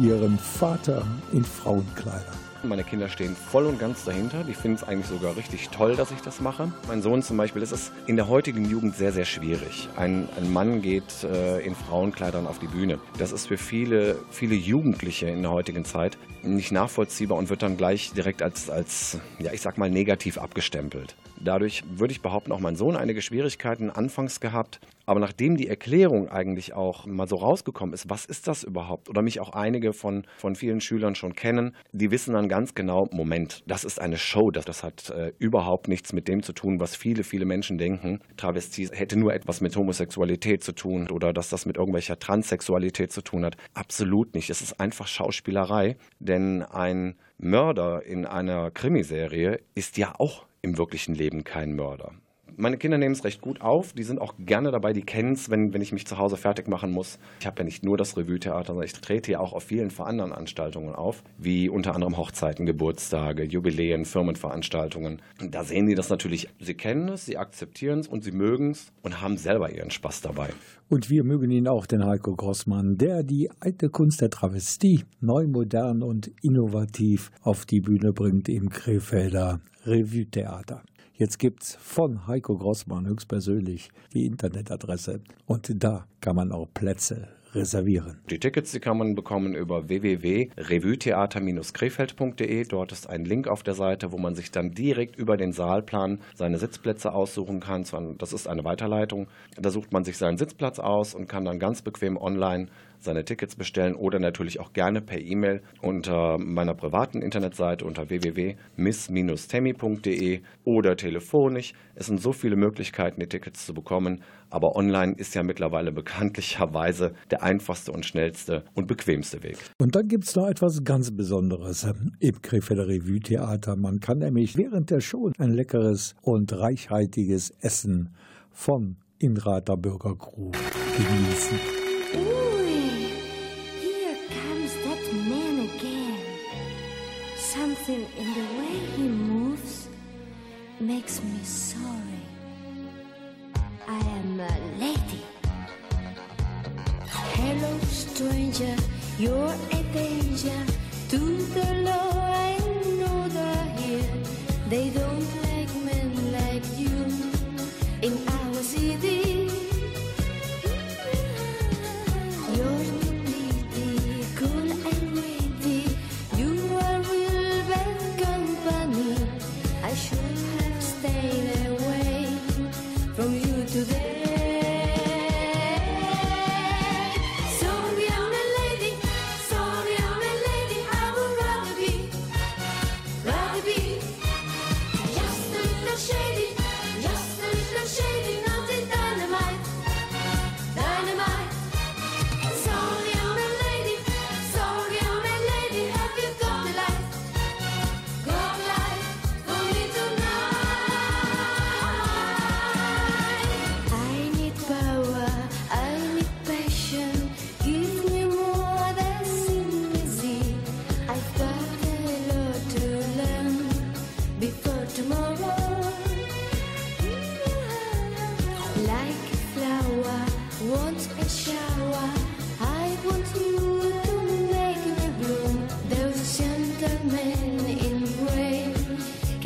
ihren 0.00 0.38
Vater 0.38 1.06
in 1.32 1.44
Frauenkleidern? 1.44 2.46
Meine 2.62 2.84
Kinder 2.84 3.08
stehen 3.08 3.36
voll 3.36 3.66
und 3.66 3.78
ganz 3.78 4.04
dahinter. 4.04 4.42
Die 4.42 4.54
finden 4.54 4.76
es 4.76 4.84
eigentlich 4.84 5.06
sogar 5.06 5.36
richtig 5.36 5.68
toll, 5.68 5.94
dass 5.94 6.10
ich 6.10 6.20
das 6.20 6.40
mache. 6.40 6.72
Mein 6.88 7.00
Sohn 7.00 7.22
zum 7.22 7.36
Beispiel, 7.36 7.60
das 7.60 7.70
ist 7.70 7.92
in 8.06 8.16
der 8.16 8.28
heutigen 8.28 8.64
Jugend 8.64 8.96
sehr, 8.96 9.12
sehr 9.12 9.24
schwierig. 9.24 9.88
Ein, 9.96 10.28
ein 10.36 10.52
Mann 10.52 10.82
geht 10.82 11.22
äh, 11.22 11.60
in 11.60 11.74
Frauenkleidern 11.74 12.46
auf 12.46 12.58
die 12.58 12.66
Bühne. 12.66 12.98
Das 13.18 13.30
ist 13.30 13.46
für 13.46 13.58
viele, 13.58 14.16
viele 14.30 14.54
Jugendliche 14.54 15.28
in 15.28 15.42
der 15.42 15.52
heutigen 15.52 15.84
Zeit 15.84 16.18
nicht 16.42 16.72
nachvollziehbar 16.72 17.38
und 17.38 17.50
wird 17.50 17.62
dann 17.62 17.76
gleich 17.76 18.12
direkt 18.12 18.42
als, 18.42 18.70
als 18.70 19.18
ja, 19.38 19.52
ich 19.52 19.60
sag 19.60 19.78
mal, 19.78 19.90
negativ 19.90 20.38
abgestempelt. 20.38 21.14
Dadurch 21.38 21.84
würde 21.88 22.12
ich 22.12 22.22
behaupten, 22.22 22.52
auch 22.52 22.60
mein 22.60 22.76
Sohn 22.76 22.96
einige 22.96 23.22
Schwierigkeiten 23.22 23.90
anfangs 23.90 24.40
gehabt. 24.40 24.80
Aber 25.06 25.20
nachdem 25.20 25.56
die 25.56 25.68
Erklärung 25.68 26.28
eigentlich 26.28 26.74
auch 26.74 27.06
mal 27.06 27.28
so 27.28 27.36
rausgekommen 27.36 27.94
ist, 27.94 28.10
was 28.10 28.24
ist 28.24 28.48
das 28.48 28.64
überhaupt? 28.64 29.08
Oder 29.08 29.22
mich 29.22 29.40
auch 29.40 29.50
einige 29.50 29.92
von, 29.92 30.26
von 30.36 30.56
vielen 30.56 30.80
Schülern 30.80 31.14
schon 31.14 31.34
kennen, 31.34 31.76
die 31.92 32.10
wissen 32.10 32.34
dann 32.34 32.48
ganz 32.48 32.74
genau, 32.74 33.08
Moment, 33.12 33.62
das 33.66 33.84
ist 33.84 34.00
eine 34.00 34.18
Show. 34.18 34.50
Das, 34.50 34.64
das 34.64 34.82
hat 34.82 35.10
äh, 35.10 35.32
überhaupt 35.38 35.86
nichts 35.86 36.12
mit 36.12 36.26
dem 36.26 36.42
zu 36.42 36.52
tun, 36.52 36.80
was 36.80 36.96
viele, 36.96 37.22
viele 37.22 37.44
Menschen 37.44 37.78
denken. 37.78 38.20
Travestie 38.36 38.88
hätte 38.92 39.16
nur 39.16 39.32
etwas 39.32 39.60
mit 39.60 39.76
Homosexualität 39.76 40.64
zu 40.64 40.72
tun 40.72 41.08
oder 41.08 41.32
dass 41.32 41.50
das 41.50 41.66
mit 41.66 41.76
irgendwelcher 41.76 42.18
Transsexualität 42.18 43.12
zu 43.12 43.22
tun 43.22 43.44
hat. 43.44 43.56
Absolut 43.74 44.34
nicht. 44.34 44.50
Es 44.50 44.60
ist 44.60 44.80
einfach 44.80 45.06
Schauspielerei. 45.06 45.96
Denn 46.18 46.62
ein 46.62 47.14
Mörder 47.38 48.04
in 48.04 48.26
einer 48.26 48.72
Krimiserie 48.72 49.60
ist 49.74 49.98
ja 49.98 50.14
auch 50.18 50.46
im 50.62 50.78
wirklichen 50.78 51.14
Leben 51.14 51.44
kein 51.44 51.76
Mörder. 51.76 52.12
Meine 52.58 52.78
Kinder 52.78 52.96
nehmen 52.96 53.12
es 53.12 53.24
recht 53.24 53.42
gut 53.42 53.60
auf. 53.60 53.92
Die 53.92 54.02
sind 54.02 54.18
auch 54.18 54.34
gerne 54.38 54.70
dabei. 54.70 54.94
Die 54.94 55.02
kennen 55.02 55.34
es, 55.34 55.50
wenn, 55.50 55.74
wenn 55.74 55.82
ich 55.82 55.92
mich 55.92 56.06
zu 56.06 56.16
Hause 56.16 56.38
fertig 56.38 56.68
machen 56.68 56.90
muss. 56.90 57.18
Ich 57.40 57.46
habe 57.46 57.58
ja 57.58 57.64
nicht 57.64 57.84
nur 57.84 57.98
das 57.98 58.16
Revue-Theater, 58.16 58.68
sondern 58.68 58.86
ich 58.86 58.94
trete 58.94 59.32
ja 59.32 59.40
auch 59.40 59.52
auf 59.52 59.64
vielen 59.64 59.90
anderen 59.98 60.32
Veranstaltungen 60.46 60.94
auf, 60.94 61.22
wie 61.38 61.68
unter 61.68 61.94
anderem 61.94 62.16
Hochzeiten, 62.16 62.64
Geburtstage, 62.66 63.44
Jubiläen, 63.44 64.04
Firmenveranstaltungen. 64.04 65.20
Da 65.50 65.64
sehen 65.64 65.86
die 65.86 65.94
das 65.94 66.08
natürlich. 66.08 66.48
Sie 66.60 66.74
kennen 66.74 67.08
es, 67.08 67.26
sie 67.26 67.36
akzeptieren 67.36 68.00
es 68.00 68.08
und 68.08 68.24
sie 68.24 68.32
mögen 68.32 68.70
es 68.70 68.92
und 69.02 69.20
haben 69.20 69.36
selber 69.36 69.70
ihren 69.70 69.90
Spaß 69.90 70.22
dabei. 70.22 70.48
Und 70.88 71.10
wir 71.10 71.24
mögen 71.24 71.50
ihn 71.50 71.68
auch, 71.68 71.86
den 71.86 72.04
Heiko 72.06 72.36
Grossmann, 72.36 72.96
der 72.96 73.22
die 73.22 73.50
alte 73.60 73.88
Kunst 73.90 74.20
der 74.20 74.30
Travestie 74.30 75.04
neu, 75.20 75.46
modern 75.46 76.02
und 76.02 76.30
innovativ 76.42 77.30
auf 77.42 77.66
die 77.66 77.80
Bühne 77.80 78.12
bringt 78.12 78.48
im 78.48 78.70
Krefelder 78.70 79.60
Revue-Theater. 79.84 80.82
Jetzt 81.18 81.38
gibt's 81.38 81.78
von 81.80 82.26
Heiko 82.26 82.58
Grossmann 82.58 83.06
höchstpersönlich 83.06 83.88
die 84.12 84.26
Internetadresse 84.26 85.22
und 85.46 85.82
da 85.82 86.06
kann 86.20 86.36
man 86.36 86.52
auch 86.52 86.68
Plätze 86.74 87.28
reservieren. 87.54 88.18
Die 88.28 88.38
Tickets, 88.38 88.72
die 88.72 88.80
kann 88.80 88.98
man 88.98 89.14
bekommen 89.14 89.54
über 89.54 89.88
www.revuetheater-krefeld.de. 89.88 92.64
Dort 92.64 92.92
ist 92.92 93.08
ein 93.08 93.24
Link 93.24 93.48
auf 93.48 93.62
der 93.62 93.72
Seite, 93.72 94.12
wo 94.12 94.18
man 94.18 94.34
sich 94.34 94.50
dann 94.50 94.72
direkt 94.72 95.16
über 95.16 95.38
den 95.38 95.52
Saalplan 95.52 96.20
seine 96.34 96.58
Sitzplätze 96.58 97.14
aussuchen 97.14 97.60
kann. 97.60 97.86
Das 98.18 98.34
ist 98.34 98.46
eine 98.46 98.64
Weiterleitung. 98.64 99.28
Da 99.56 99.70
sucht 99.70 99.94
man 99.94 100.04
sich 100.04 100.18
seinen 100.18 100.36
Sitzplatz 100.36 100.78
aus 100.78 101.14
und 101.14 101.28
kann 101.28 101.46
dann 101.46 101.58
ganz 101.58 101.80
bequem 101.80 102.18
online 102.18 102.66
seine 103.00 103.24
Tickets 103.24 103.56
bestellen 103.56 103.94
oder 103.94 104.18
natürlich 104.18 104.60
auch 104.60 104.72
gerne 104.72 105.00
per 105.00 105.20
E-Mail 105.20 105.62
unter 105.82 106.38
meiner 106.38 106.74
privaten 106.74 107.22
Internetseite 107.22 107.84
unter 107.84 108.08
www.miss-temi.de 108.08 110.40
oder 110.64 110.96
telefonisch. 110.96 111.74
Es 111.94 112.06
sind 112.06 112.20
so 112.20 112.32
viele 112.32 112.56
Möglichkeiten, 112.56 113.20
die 113.20 113.28
Tickets 113.28 113.66
zu 113.66 113.74
bekommen, 113.74 114.22
aber 114.50 114.76
online 114.76 115.14
ist 115.16 115.34
ja 115.34 115.42
mittlerweile 115.42 115.90
bekanntlicherweise 115.92 117.12
der 117.30 117.42
einfachste 117.42 117.92
und 117.92 118.06
schnellste 118.06 118.64
und 118.74 118.86
bequemste 118.86 119.42
Weg. 119.42 119.58
Und 119.78 119.96
dann 119.96 120.08
gibt's 120.08 120.36
noch 120.36 120.48
etwas 120.48 120.84
ganz 120.84 121.14
Besonderes 121.16 121.86
im 122.20 122.42
Krefelder 122.42 122.88
Revue 122.88 123.20
Theater. 123.20 123.76
Man 123.76 124.00
kann 124.00 124.18
nämlich 124.18 124.56
während 124.56 124.90
der 124.90 125.00
Show 125.00 125.30
ein 125.38 125.50
leckeres 125.50 126.14
und 126.22 126.52
reichhaltiges 126.52 127.50
Essen 127.60 128.14
vom 128.50 128.96
Inrater 129.18 129.76
Bürgercrew 129.76 130.52
genießen. 130.96 131.58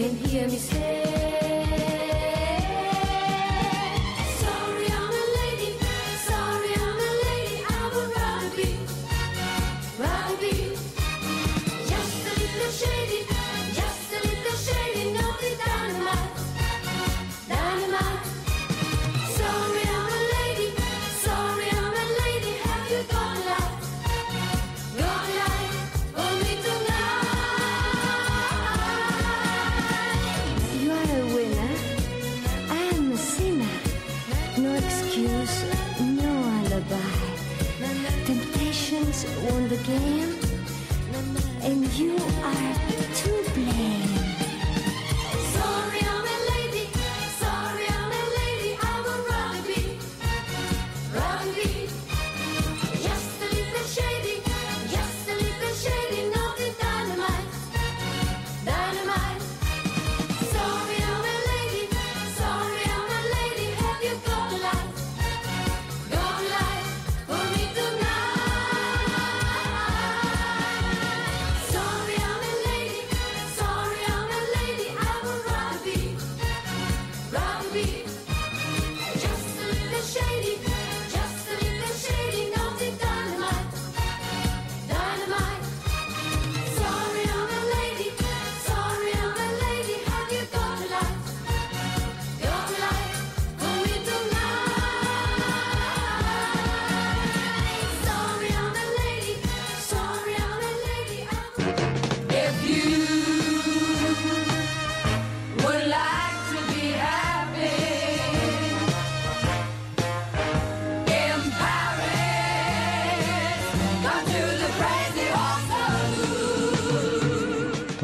Can 0.00 0.16
hear 0.16 0.48
me 0.48 0.56
say. 0.56 1.09
You 42.00 42.16
are 42.42 42.89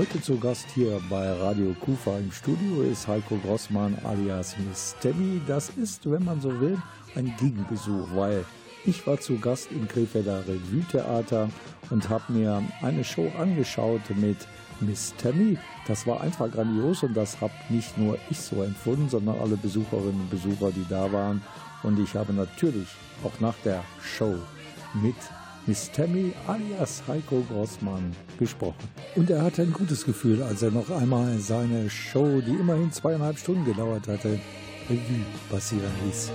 Heute 0.09 0.23
zu 0.23 0.39
Gast 0.39 0.67
hier 0.73 1.01
bei 1.11 1.33
Radio 1.33 1.75
Kufa 1.81 2.17
im 2.19 2.31
Studio 2.31 2.83
ist 2.83 3.09
Heiko 3.09 3.37
Grossmann 3.39 3.99
alias 4.05 4.55
Miss 4.59 4.95
Tammy. 5.01 5.41
Das 5.49 5.71
ist, 5.71 6.09
wenn 6.09 6.25
man 6.25 6.41
so 6.41 6.61
will, 6.61 6.81
ein 7.17 7.35
Gegenbesuch, 7.41 8.07
weil 8.15 8.45
ich 8.85 9.05
war 9.07 9.19
zu 9.19 9.37
Gast 9.39 9.73
im 9.73 9.89
Krefelder 9.89 10.47
Revue 10.47 10.85
Theater 10.91 11.49
und 11.91 12.09
habe 12.09 12.33
mir 12.33 12.63
eine 12.83 13.03
Show 13.03 13.31
angeschaut 13.37 14.03
mit 14.15 14.37
Miss 14.81 15.13
Tammy. 15.19 15.59
Das 15.89 16.07
war 16.07 16.21
einfach 16.21 16.51
grandios 16.53 17.03
und 17.03 17.15
das 17.15 17.41
habe 17.41 17.55
nicht 17.69 17.99
nur 17.99 18.17
ich 18.31 18.39
so 18.39 18.63
empfunden, 18.63 19.09
sondern 19.09 19.41
alle 19.41 19.57
Besucherinnen 19.57 20.21
und 20.21 20.31
Besucher, 20.31 20.71
die 20.71 20.87
da 20.89 21.11
waren. 21.11 21.43
Und 21.83 21.99
ich 21.99 22.15
habe 22.15 22.33
natürlich 22.33 22.89
auch 23.25 23.41
nach 23.41 23.57
der 23.65 23.83
Show 24.01 24.37
mit 24.95 25.17
Miss 25.69 25.91
Tammy 25.91 26.33
alias 26.47 27.03
Heiko 27.09 27.45
Grossmann 27.51 28.15
gesprochen. 28.39 28.89
Und 29.17 29.31
er 29.31 29.43
hatte 29.43 29.63
ein 29.63 29.73
gutes 29.73 30.05
Gefühl, 30.05 30.43
als 30.45 30.63
er 30.63 30.71
noch 30.71 30.91
einmal 30.91 31.41
seine 31.41 31.91
Show, 31.91 32.41
die 32.41 32.53
immerhin 32.53 32.93
zweieinhalb 32.93 33.37
Stunden 33.37 33.65
gedauert 33.65 34.07
hatte, 34.07 34.39
Revue 34.89 35.25
passieren 35.51 35.91
ließ. 36.05 36.31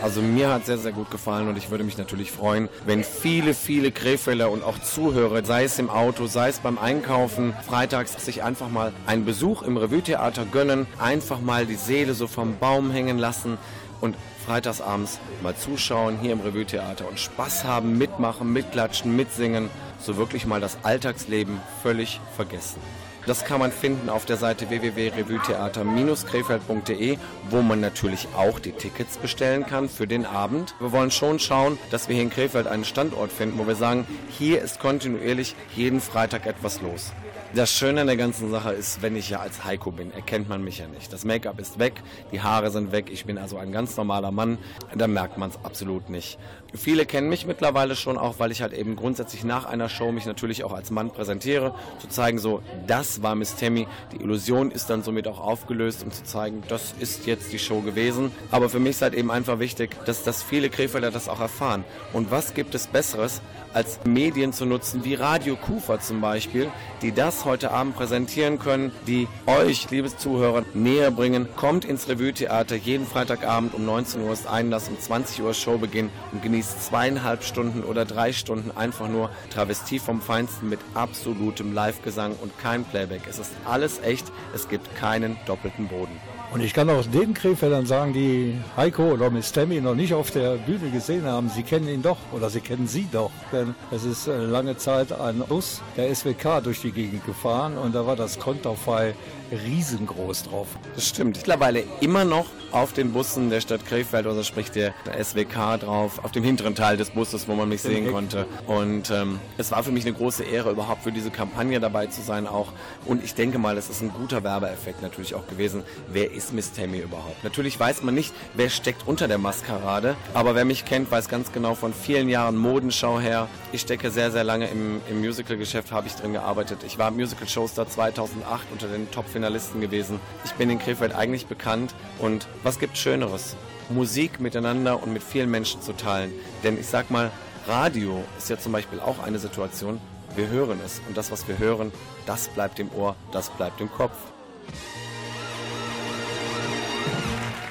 Also 0.00 0.22
mir 0.22 0.48
hat 0.48 0.64
sehr, 0.64 0.78
sehr 0.78 0.92
gut 0.92 1.10
gefallen 1.10 1.48
und 1.48 1.58
ich 1.58 1.70
würde 1.70 1.84
mich 1.84 1.98
natürlich 1.98 2.30
freuen, 2.30 2.70
wenn 2.86 3.04
viele, 3.04 3.52
viele 3.52 3.90
Krefelder 3.90 4.50
und 4.50 4.62
auch 4.62 4.78
Zuhörer, 4.78 5.44
sei 5.44 5.64
es 5.64 5.78
im 5.78 5.90
Auto, 5.90 6.26
sei 6.26 6.48
es 6.48 6.60
beim 6.60 6.78
Einkaufen, 6.78 7.52
freitags 7.66 8.24
sich 8.24 8.42
einfach 8.42 8.70
mal 8.70 8.92
einen 9.06 9.26
Besuch 9.26 9.62
im 9.62 9.76
Revue-Theater 9.76 10.46
gönnen, 10.46 10.86
einfach 10.98 11.40
mal 11.40 11.66
die 11.66 11.74
Seele 11.74 12.14
so 12.14 12.26
vom 12.26 12.58
Baum 12.58 12.90
hängen 12.90 13.18
lassen 13.18 13.58
und 14.00 14.14
freitagsabends 14.48 15.20
mal 15.42 15.54
zuschauen 15.54 16.18
hier 16.22 16.32
im 16.32 16.40
Revue-Theater 16.40 17.06
und 17.06 17.20
Spaß 17.20 17.64
haben, 17.64 17.98
mitmachen, 17.98 18.50
mitklatschen, 18.50 19.14
mitsingen, 19.14 19.68
so 20.00 20.16
wirklich 20.16 20.46
mal 20.46 20.58
das 20.58 20.78
Alltagsleben 20.84 21.60
völlig 21.82 22.18
vergessen. 22.34 22.80
Das 23.26 23.44
kann 23.44 23.60
man 23.60 23.72
finden 23.72 24.08
auf 24.08 24.24
der 24.24 24.38
Seite 24.38 24.70
www.revuetheater-krefeld.de, 24.70 27.18
wo 27.50 27.60
man 27.60 27.80
natürlich 27.80 28.26
auch 28.34 28.58
die 28.58 28.72
Tickets 28.72 29.18
bestellen 29.18 29.66
kann 29.66 29.90
für 29.90 30.06
den 30.06 30.24
Abend. 30.24 30.74
Wir 30.80 30.92
wollen 30.92 31.10
schon 31.10 31.38
schauen, 31.38 31.78
dass 31.90 32.08
wir 32.08 32.14
hier 32.14 32.24
in 32.24 32.30
Krefeld 32.30 32.66
einen 32.66 32.86
Standort 32.86 33.30
finden, 33.30 33.58
wo 33.58 33.66
wir 33.66 33.74
sagen, 33.74 34.06
hier 34.30 34.62
ist 34.62 34.80
kontinuierlich 34.80 35.56
jeden 35.76 36.00
Freitag 36.00 36.46
etwas 36.46 36.80
los. 36.80 37.12
Das 37.58 37.72
Schöne 37.72 38.02
an 38.02 38.06
der 38.06 38.16
ganzen 38.16 38.52
Sache 38.52 38.70
ist, 38.70 39.02
wenn 39.02 39.16
ich 39.16 39.30
ja 39.30 39.40
als 39.40 39.64
Heiko 39.64 39.90
bin, 39.90 40.12
erkennt 40.12 40.48
man 40.48 40.62
mich 40.62 40.78
ja 40.78 40.86
nicht. 40.86 41.12
Das 41.12 41.24
Make-up 41.24 41.58
ist 41.58 41.80
weg, 41.80 42.04
die 42.30 42.40
Haare 42.40 42.70
sind 42.70 42.92
weg, 42.92 43.10
ich 43.10 43.24
bin 43.24 43.36
also 43.36 43.58
ein 43.58 43.72
ganz 43.72 43.96
normaler 43.96 44.30
Mann, 44.30 44.58
da 44.94 45.08
merkt 45.08 45.38
man 45.38 45.50
es 45.50 45.58
absolut 45.64 46.08
nicht. 46.08 46.38
Viele 46.74 47.06
kennen 47.06 47.30
mich 47.30 47.46
mittlerweile 47.46 47.96
schon 47.96 48.18
auch, 48.18 48.38
weil 48.38 48.52
ich 48.52 48.60
halt 48.60 48.74
eben 48.74 48.94
grundsätzlich 48.94 49.42
nach 49.42 49.64
einer 49.64 49.88
Show 49.88 50.12
mich 50.12 50.26
natürlich 50.26 50.64
auch 50.64 50.74
als 50.74 50.90
Mann 50.90 51.10
präsentiere, 51.10 51.74
zu 51.98 52.08
zeigen 52.08 52.38
so, 52.38 52.62
das 52.86 53.22
war 53.22 53.34
Miss 53.34 53.56
Tammy, 53.56 53.86
die 54.12 54.22
Illusion 54.22 54.70
ist 54.70 54.90
dann 54.90 55.02
somit 55.02 55.26
auch 55.28 55.40
aufgelöst, 55.40 56.02
um 56.02 56.12
zu 56.12 56.24
zeigen, 56.24 56.62
das 56.68 56.94
ist 57.00 57.26
jetzt 57.26 57.52
die 57.52 57.58
Show 57.58 57.80
gewesen. 57.80 58.32
Aber 58.50 58.68
für 58.68 58.80
mich 58.80 58.90
ist 58.90 59.02
halt 59.02 59.14
eben 59.14 59.30
einfach 59.30 59.58
wichtig, 59.60 59.96
dass, 60.04 60.24
dass 60.24 60.42
viele 60.42 60.68
Krefelder 60.68 61.10
das 61.10 61.28
auch 61.28 61.40
erfahren. 61.40 61.84
Und 62.12 62.30
was 62.30 62.52
gibt 62.52 62.74
es 62.74 62.86
Besseres, 62.86 63.40
als 63.74 64.00
Medien 64.04 64.52
zu 64.52 64.66
nutzen, 64.66 65.04
wie 65.04 65.14
Radio 65.14 65.56
Kufa 65.56 66.00
zum 66.00 66.20
Beispiel, 66.20 66.70
die 67.02 67.12
das 67.12 67.44
heute 67.44 67.70
Abend 67.70 67.96
präsentieren 67.96 68.58
können, 68.58 68.92
die 69.06 69.28
euch, 69.46 69.90
liebes 69.90 70.16
Zuhörer, 70.16 70.64
näher 70.74 71.10
bringen. 71.10 71.48
Kommt 71.56 71.84
ins 71.84 72.08
Revue-Theater, 72.08 72.76
jeden 72.76 73.06
Freitagabend 73.06 73.74
um 73.74 73.84
19 73.84 74.22
Uhr 74.22 74.32
ist 74.32 74.46
Einlass, 74.46 74.88
um 74.88 74.98
20 74.98 75.42
Uhr 75.42 75.54
Showbeginn 75.54 76.10
und 76.32 76.42
genießt 76.42 76.57
zweieinhalb 76.66 77.44
Stunden 77.44 77.82
oder 77.84 78.04
drei 78.04 78.32
Stunden 78.32 78.76
einfach 78.76 79.08
nur 79.08 79.30
Travestie 79.50 79.98
vom 79.98 80.20
Feinsten 80.20 80.68
mit 80.68 80.80
absolutem 80.94 81.72
Live-Gesang 81.72 82.34
und 82.40 82.56
kein 82.58 82.84
Playback. 82.84 83.22
Es 83.28 83.38
ist 83.38 83.52
alles 83.64 84.00
echt, 84.00 84.30
es 84.54 84.68
gibt 84.68 84.94
keinen 84.96 85.36
doppelten 85.46 85.88
Boden. 85.88 86.18
Und 86.50 86.62
ich 86.62 86.72
kann 86.72 86.88
auch 86.88 87.04
den 87.04 87.34
Krefeldern 87.34 87.84
sagen, 87.84 88.14
die 88.14 88.56
Heiko 88.74 89.12
oder 89.12 89.28
Miss 89.28 89.52
Tammy 89.52 89.82
noch 89.82 89.94
nicht 89.94 90.14
auf 90.14 90.30
der 90.30 90.56
Bühne 90.56 90.90
gesehen 90.90 91.24
haben, 91.24 91.50
sie 91.50 91.62
kennen 91.62 91.88
ihn 91.88 92.00
doch 92.00 92.16
oder 92.32 92.48
sie 92.48 92.60
kennen 92.60 92.88
sie 92.88 93.06
doch. 93.12 93.30
Denn 93.52 93.74
es 93.90 94.04
ist 94.04 94.28
äh, 94.28 94.44
lange 94.44 94.78
Zeit 94.78 95.12
ein 95.12 95.40
Bus 95.40 95.82
der 95.98 96.14
SWK 96.14 96.62
durch 96.62 96.80
die 96.80 96.92
Gegend 96.92 97.26
gefahren 97.26 97.76
und 97.76 97.94
da 97.94 98.06
war 98.06 98.16
das 98.16 98.38
Konterfei 98.38 99.14
riesengroß 99.52 100.44
drauf. 100.44 100.68
Das 100.94 101.08
stimmt. 101.08 101.36
Mittlerweile 101.36 101.84
immer 102.00 102.24
noch 102.24 102.46
auf 102.72 102.92
den 102.92 103.12
Bussen 103.12 103.50
der 103.50 103.60
Stadt 103.60 103.86
Krefeld, 103.86 104.26
also 104.26 104.42
sprich 104.42 104.70
der, 104.70 104.92
SWK 105.22 105.78
drauf, 105.78 106.22
auf 106.22 106.32
dem 106.32 106.44
hinteren 106.44 106.74
Teil 106.74 106.96
des 106.96 107.10
Busses, 107.10 107.48
wo 107.48 107.54
man 107.54 107.68
mich 107.68 107.82
sehen 107.82 108.12
konnte. 108.12 108.46
Und 108.66 109.10
ähm, 109.10 109.40
es 109.56 109.70
war 109.70 109.82
für 109.82 109.90
mich 109.90 110.04
eine 110.04 110.14
große 110.14 110.44
Ehre, 110.44 110.70
überhaupt 110.70 111.02
für 111.02 111.12
diese 111.12 111.30
Kampagne 111.30 111.80
dabei 111.80 112.06
zu 112.06 112.20
sein 112.20 112.46
auch. 112.46 112.72
Und 113.06 113.24
ich 113.24 113.34
denke 113.34 113.58
mal, 113.58 113.76
es 113.78 113.88
ist 113.88 114.02
ein 114.02 114.10
guter 114.10 114.44
Werbeeffekt 114.44 115.02
natürlich 115.02 115.34
auch 115.34 115.46
gewesen. 115.46 115.82
Wer 116.08 116.32
ist 116.32 116.52
Miss 116.52 116.72
Tammy 116.72 116.98
überhaupt? 116.98 117.42
Natürlich 117.42 117.78
weiß 117.78 118.02
man 118.02 118.14
nicht, 118.14 118.32
wer 118.54 118.68
steckt 118.68 119.06
unter 119.06 119.28
der 119.28 119.38
Maskerade, 119.38 120.16
aber 120.34 120.54
wer 120.54 120.64
mich 120.64 120.84
kennt, 120.84 121.10
weiß 121.10 121.28
ganz 121.28 121.52
genau 121.52 121.74
von 121.74 121.94
vielen 121.94 122.28
Jahren 122.28 122.56
Modenschau 122.56 123.18
her. 123.18 123.48
Ich 123.72 123.80
stecke 123.82 124.10
sehr, 124.10 124.30
sehr 124.30 124.44
lange 124.44 124.68
im, 124.68 125.00
im 125.08 125.20
Musical-Geschäft, 125.20 125.92
habe 125.92 126.06
ich 126.06 126.14
drin 126.14 126.32
gearbeitet. 126.32 126.80
Ich 126.86 126.98
war 126.98 127.10
Musical-Showstar 127.10 127.88
2008 127.88 128.66
unter 128.72 128.88
den 128.88 129.10
Top-Finalisten 129.38 129.80
gewesen. 129.80 130.20
Ich 130.44 130.52
bin 130.54 130.68
in 130.68 130.78
Krefeld 130.78 131.14
eigentlich 131.14 131.46
bekannt 131.46 131.94
und 132.18 132.48
was 132.64 132.78
gibt 132.78 132.98
Schöneres? 132.98 133.56
Musik 133.88 134.40
miteinander 134.40 135.00
und 135.02 135.12
mit 135.12 135.22
vielen 135.22 135.50
Menschen 135.50 135.80
zu 135.80 135.92
teilen. 135.92 136.32
Denn 136.64 136.78
ich 136.78 136.86
sag 136.86 137.10
mal, 137.10 137.30
Radio 137.66 138.24
ist 138.36 138.50
ja 138.50 138.58
zum 138.58 138.72
Beispiel 138.72 138.98
auch 138.98 139.22
eine 139.22 139.38
Situation, 139.38 140.00
wir 140.34 140.48
hören 140.48 140.80
es 140.84 141.00
und 141.06 141.16
das, 141.16 141.30
was 141.30 141.46
wir 141.46 141.58
hören, 141.58 141.92
das 142.26 142.48
bleibt 142.48 142.80
im 142.80 142.90
Ohr, 142.92 143.14
das 143.32 143.50
bleibt 143.50 143.80
im 143.80 143.90
Kopf. 143.90 144.16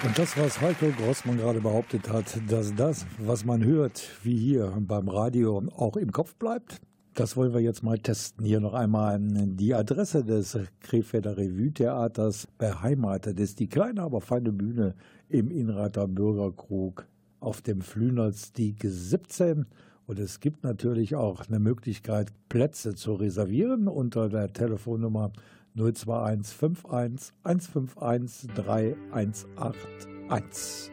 Und 0.03 0.17
das, 0.17 0.37
was 0.37 0.61
Heiko 0.61 0.87
Grossmann 0.97 1.37
gerade 1.37 1.59
behauptet 1.59 2.07
hat, 2.07 2.25
dass 2.47 2.73
das, 2.75 3.05
was 3.17 3.43
man 3.43 3.63
hört, 3.63 4.03
wie 4.23 4.37
hier 4.37 4.73
beim 4.79 5.09
Radio, 5.09 5.61
auch 5.75 5.97
im 5.97 6.11
Kopf 6.11 6.35
bleibt, 6.35 6.79
das 7.19 7.35
wollen 7.35 7.53
wir 7.53 7.61
jetzt 7.61 7.81
mal 7.81 7.97
testen. 7.97 8.45
Hier 8.45 8.59
noch 8.59 8.75
einmal 8.75 9.17
die 9.19 9.73
Adresse 9.73 10.23
des 10.23 10.55
Krefelder 10.81 11.35
Revue 11.35 11.73
Theaters 11.73 12.47
beheimatet 12.59 13.39
ist 13.39 13.59
die 13.59 13.67
kleine, 13.67 14.03
aber 14.03 14.21
feine 14.21 14.51
Bühne 14.51 14.93
im 15.27 15.49
Inrater 15.49 16.07
Bürgerkrug 16.07 17.07
auf 17.39 17.63
dem 17.63 17.81
Flünerstieg 17.81 18.83
17. 18.83 19.65
Und 20.05 20.19
es 20.19 20.39
gibt 20.39 20.63
natürlich 20.63 21.15
auch 21.15 21.47
eine 21.47 21.57
Möglichkeit, 21.59 22.31
Plätze 22.49 22.93
zu 22.93 23.15
reservieren 23.15 23.87
unter 23.87 24.29
der 24.29 24.53
Telefonnummer 24.53 25.31
02151 25.75 27.33
151 27.43 28.51
3181. 28.53 30.91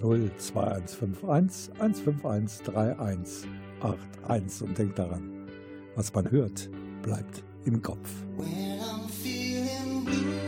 02151 0.00 1.70
151 1.78 2.62
3181. 2.64 4.68
Und 4.68 4.78
denkt 4.78 4.98
daran, 4.98 5.33
was 5.96 6.12
man 6.14 6.30
hört, 6.30 6.68
bleibt 7.02 7.42
im 7.64 7.80
Kopf. 7.82 8.10
When 8.36 8.46
I'm 8.80 9.08
feeling 9.08 10.04
blue, 10.04 10.43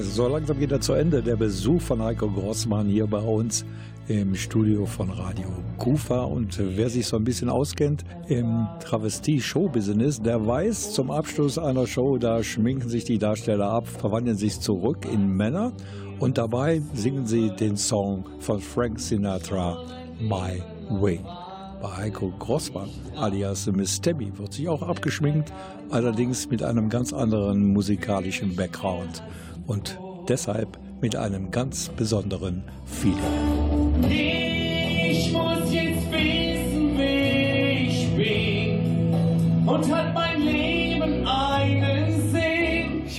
So 0.00 0.28
langsam 0.28 0.58
geht 0.58 0.72
er 0.72 0.80
zu 0.80 0.92
Ende. 0.92 1.22
Der 1.22 1.36
Besuch 1.36 1.80
von 1.80 2.02
Heiko 2.02 2.28
Grossmann 2.28 2.86
hier 2.86 3.06
bei 3.06 3.20
uns 3.20 3.64
im 4.08 4.34
Studio 4.34 4.84
von 4.84 5.10
Radio 5.10 5.46
Kufa. 5.78 6.24
Und 6.24 6.58
wer 6.58 6.90
sich 6.90 7.06
so 7.06 7.16
ein 7.16 7.24
bisschen 7.24 7.48
auskennt 7.48 8.04
im 8.28 8.66
Travestie-Show-Business, 8.80 10.20
der 10.20 10.46
weiß, 10.46 10.92
zum 10.92 11.10
Abschluss 11.10 11.56
einer 11.56 11.86
Show, 11.86 12.18
da 12.18 12.42
schminken 12.42 12.88
sich 12.88 13.04
die 13.04 13.18
Darsteller 13.18 13.70
ab, 13.70 13.86
verwandeln 13.86 14.36
sich 14.36 14.60
zurück 14.60 15.06
in 15.10 15.28
Männer 15.28 15.72
und 16.18 16.36
dabei 16.36 16.82
singen 16.92 17.26
sie 17.26 17.50
den 17.50 17.76
Song 17.76 18.24
von 18.38 18.60
Frank 18.60 19.00
Sinatra, 19.00 19.78
My 20.20 20.62
Way. 20.90 21.20
Bei 21.80 21.96
Heiko 21.96 22.32
Grossmann 22.38 22.90
alias 23.16 23.66
Miss 23.66 24.00
Tabby 24.00 24.30
wird 24.36 24.52
sich 24.52 24.68
auch 24.68 24.82
abgeschminkt, 24.82 25.52
allerdings 25.90 26.50
mit 26.50 26.62
einem 26.62 26.88
ganz 26.88 27.12
anderen 27.12 27.72
musikalischen 27.72 28.56
Background 28.56 29.22
und 29.66 29.98
deshalb 30.28 30.78
mit 31.00 31.16
einem 31.16 31.50
ganz 31.50 31.88
besonderen 31.88 32.64
Feeling. 32.86 33.16
Ich 34.08 35.32
muss 35.32 35.72
jetzt 35.72 36.10
wissen, 36.10 36.94
wer 36.96 37.72
ich 37.72 38.08
bin 38.16 39.66
und 39.66 39.94
hat 39.94 40.14
mein 40.14 40.25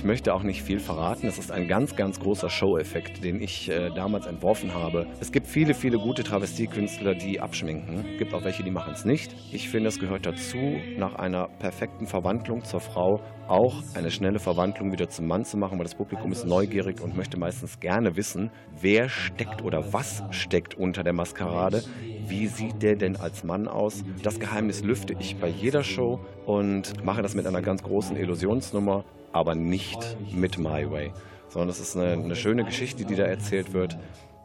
möchte 0.08 0.32
auch 0.32 0.42
nicht 0.42 0.62
viel 0.62 0.80
verraten. 0.80 1.26
Es 1.26 1.36
ist 1.36 1.52
ein 1.52 1.68
ganz, 1.68 1.94
ganz 1.94 2.18
großer 2.18 2.48
Show-Effekt, 2.48 3.22
den 3.22 3.42
ich 3.42 3.68
äh, 3.68 3.90
damals 3.90 4.24
entworfen 4.24 4.72
habe. 4.72 5.06
Es 5.20 5.30
gibt 5.32 5.46
viele, 5.46 5.74
viele 5.74 5.98
gute 5.98 6.24
Travestiekünstler, 6.24 7.14
die 7.14 7.40
abschminken. 7.40 8.06
Es 8.12 8.18
gibt 8.18 8.32
auch 8.32 8.42
welche, 8.42 8.62
die 8.62 8.70
machen 8.70 8.94
es 8.94 9.04
nicht. 9.04 9.36
Ich 9.52 9.68
finde, 9.68 9.90
es 9.90 9.98
gehört 10.00 10.24
dazu, 10.24 10.56
nach 10.96 11.14
einer 11.16 11.48
perfekten 11.58 12.06
Verwandlung 12.06 12.64
zur 12.64 12.80
Frau 12.80 13.20
auch 13.48 13.82
eine 13.92 14.10
schnelle 14.10 14.38
Verwandlung 14.38 14.92
wieder 14.92 15.10
zum 15.10 15.26
Mann 15.26 15.44
zu 15.44 15.58
machen, 15.58 15.78
weil 15.78 15.84
das 15.84 15.94
Publikum 15.94 16.32
ist 16.32 16.46
neugierig 16.46 17.02
und 17.02 17.14
möchte 17.14 17.38
meistens 17.38 17.78
gerne 17.78 18.16
wissen, 18.16 18.50
wer 18.80 19.10
steckt 19.10 19.62
oder 19.62 19.92
was 19.92 20.22
steckt 20.30 20.74
unter 20.74 21.02
der 21.02 21.12
Maskerade. 21.12 21.82
Wie 22.26 22.46
sieht 22.46 22.82
der 22.82 22.96
denn 22.96 23.16
als 23.16 23.44
Mann 23.44 23.68
aus? 23.68 24.04
Das 24.22 24.40
Geheimnis 24.40 24.82
lüfte 24.82 25.14
ich 25.18 25.36
bei 25.36 25.48
jeder 25.48 25.82
Show 25.84 26.18
und 26.46 27.04
mache 27.04 27.20
das 27.20 27.34
mit 27.34 27.46
einer 27.46 27.60
ganz 27.60 27.82
großen 27.82 28.16
Illusionsnummer 28.16 29.04
aber 29.32 29.54
nicht 29.54 30.16
mit 30.32 30.58
My 30.58 30.90
Way, 30.90 31.12
sondern 31.48 31.68
es 31.70 31.80
ist 31.80 31.96
eine, 31.96 32.12
eine 32.12 32.36
schöne 32.36 32.64
Geschichte, 32.64 33.04
die 33.04 33.14
da 33.14 33.24
erzählt 33.24 33.72
wird. 33.72 33.98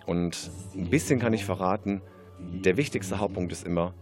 Und 0.06 0.52
ein 0.76 0.90
bisschen 0.90 1.20
kann 1.20 1.34
ich 1.34 1.46
verraten, 1.46 2.02
der 2.40 2.78
wichtigste 2.78 3.20
Hauptpunkt 3.20 3.52
ist 3.52 3.66
immer, 3.66 3.94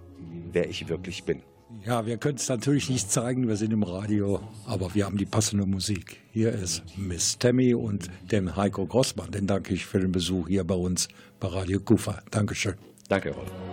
wer 0.51 0.69
ich 0.69 0.89
wirklich 0.89 1.23
bin. 1.23 1.41
Ja, 1.85 2.05
wir 2.05 2.17
können 2.17 2.35
es 2.35 2.49
natürlich 2.49 2.89
nicht 2.89 3.11
zeigen, 3.11 3.47
wir 3.47 3.55
sind 3.55 3.71
im 3.71 3.83
Radio, 3.83 4.41
aber 4.67 4.93
wir 4.93 5.05
haben 5.05 5.17
die 5.17 5.25
passende 5.25 5.65
Musik. 5.65 6.17
Hier 6.31 6.51
ist 6.51 6.83
Miss 6.97 7.39
Tammy 7.39 7.73
und 7.73 8.09
dem 8.29 8.55
Heiko 8.55 8.85
Grossmann. 8.85 9.31
Den 9.31 9.47
danke 9.47 9.73
ich 9.73 9.85
für 9.85 9.99
den 9.99 10.11
Besuch 10.11 10.47
hier 10.47 10.63
bei 10.63 10.75
uns 10.75 11.07
bei 11.39 11.47
Radio 11.47 11.79
Kufa. 11.79 12.21
Dankeschön. 12.29 12.75
Danke, 13.07 13.31
Rolf. 13.31 13.70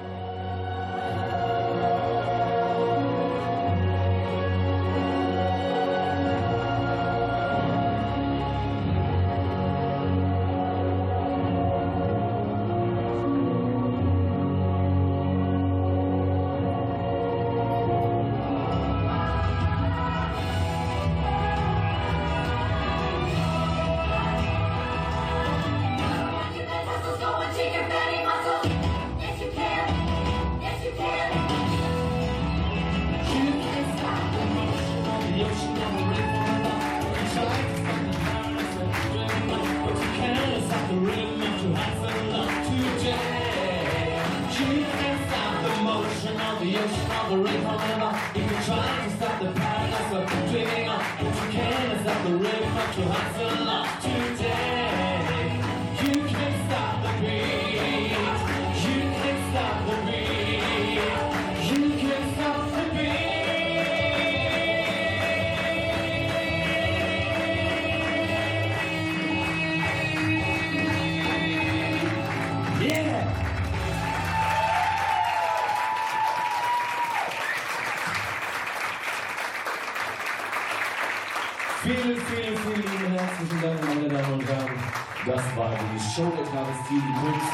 Die 85.99 86.15
Show 86.15 86.31
der 86.37 86.45
Travestie, 86.45 86.95
die 86.95 87.13
Kunst 87.13 87.47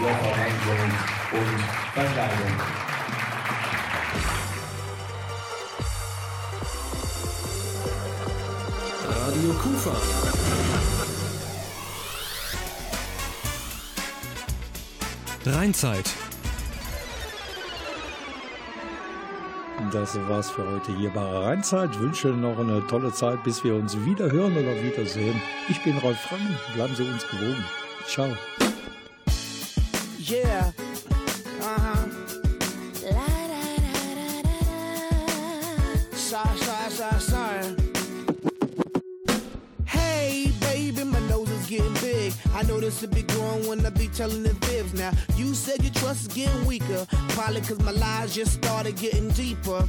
der 0.00 0.14
Verwandlung 0.16 0.90
und 1.32 1.60
Verkleidung. 1.94 2.52
Radio 9.08 9.52
Kufa. 9.62 9.96
Rheinzeit. 15.46 16.10
Das 19.92 20.16
war's 20.28 20.50
für 20.50 20.66
heute 20.66 20.96
hier 20.96 21.10
bei 21.10 21.20
Rheinzeit. 21.20 21.98
Wünsche 22.00 22.28
noch 22.28 22.58
eine 22.58 22.84
tolle 22.86 23.12
Zeit, 23.12 23.42
bis 23.44 23.62
wir 23.62 23.74
uns 23.74 23.96
wieder 24.04 24.30
hören 24.30 24.56
oder 24.56 24.82
wiedersehen. 24.82 25.40
Ich 25.68 25.82
bin 25.82 25.98
Rolf 25.98 26.18
Frank. 26.18 26.42
Bleiben 26.74 26.94
Sie 26.94 27.04
uns 27.04 27.26
gewogen. 27.28 27.64
Ciao. 28.12 28.36
Yeah. 30.18 30.70
Uh-huh. 31.62 32.10
Sorry, 36.12 36.58
sorry, 36.58 36.90
sorry, 36.90 37.20
sorry. 37.20 37.76
Hey, 39.86 40.52
baby, 40.60 41.04
my 41.04 41.20
nose 41.20 41.48
is 41.48 41.66
getting 41.66 41.94
big. 41.94 42.34
I 42.52 42.64
know 42.64 42.80
this 42.80 43.00
will 43.00 43.08
be 43.08 43.22
growing 43.22 43.66
when 43.66 43.86
I 43.86 43.88
be 43.88 44.08
telling 44.08 44.42
the 44.42 44.54
fibs. 44.66 44.92
Now, 44.92 45.12
you 45.36 45.54
said 45.54 45.82
your 45.82 45.94
trust 45.94 46.28
is 46.28 46.34
getting 46.34 46.66
weaker. 46.66 47.06
Probably 47.30 47.62
cause 47.62 47.80
my 47.80 47.92
lies 47.92 48.34
just 48.34 48.52
started 48.52 48.94
getting 48.96 49.30
deeper. 49.30 49.88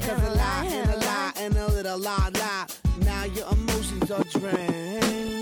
Cause 0.00 0.22
a 0.22 0.34
lie 0.34 0.66
and 0.66 0.90
a 0.90 0.96
lie 0.96 1.32
and 1.36 1.56
a 1.56 1.68
little 1.68 1.98
lie 1.98 2.30
lie. 2.34 2.66
Now 3.04 3.24
your 3.24 3.46
emotions 3.52 4.10
are 4.10 4.24
drained. 4.24 5.39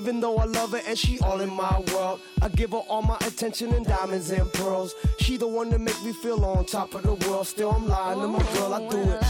Even 0.00 0.18
though 0.18 0.38
I 0.38 0.44
love 0.46 0.70
her 0.72 0.80
and 0.86 0.98
she 0.98 1.18
all 1.18 1.42
in 1.42 1.52
my 1.52 1.78
world, 1.92 2.20
I 2.40 2.48
give 2.48 2.70
her 2.70 2.78
all 2.78 3.02
my 3.02 3.18
attention 3.26 3.74
and 3.74 3.84
diamonds 3.84 4.30
and 4.30 4.50
pearls. 4.54 4.94
She 5.18 5.36
the 5.36 5.46
one 5.46 5.68
that 5.70 5.78
make 5.78 6.02
me 6.02 6.14
feel 6.14 6.42
on 6.42 6.64
top 6.64 6.94
of 6.94 7.02
the 7.02 7.12
world. 7.28 7.46
Still, 7.46 7.70
I'm 7.70 7.86
lying 7.86 8.18
to 8.18 8.28
my 8.28 8.42
girl. 8.54 8.72
I 8.72 8.88
do 8.88 8.96
it. 8.96 9.22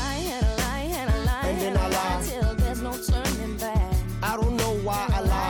And 1.42 1.60
then 1.60 1.76
I 1.76 1.88
lie. 1.88 2.54
There's 2.58 2.82
no 2.82 2.92
turning 2.92 3.56
back. 3.56 3.94
I 4.22 4.36
don't 4.36 4.56
know 4.56 4.74
why 4.84 5.08
I 5.12 5.20
lie. 5.22 5.49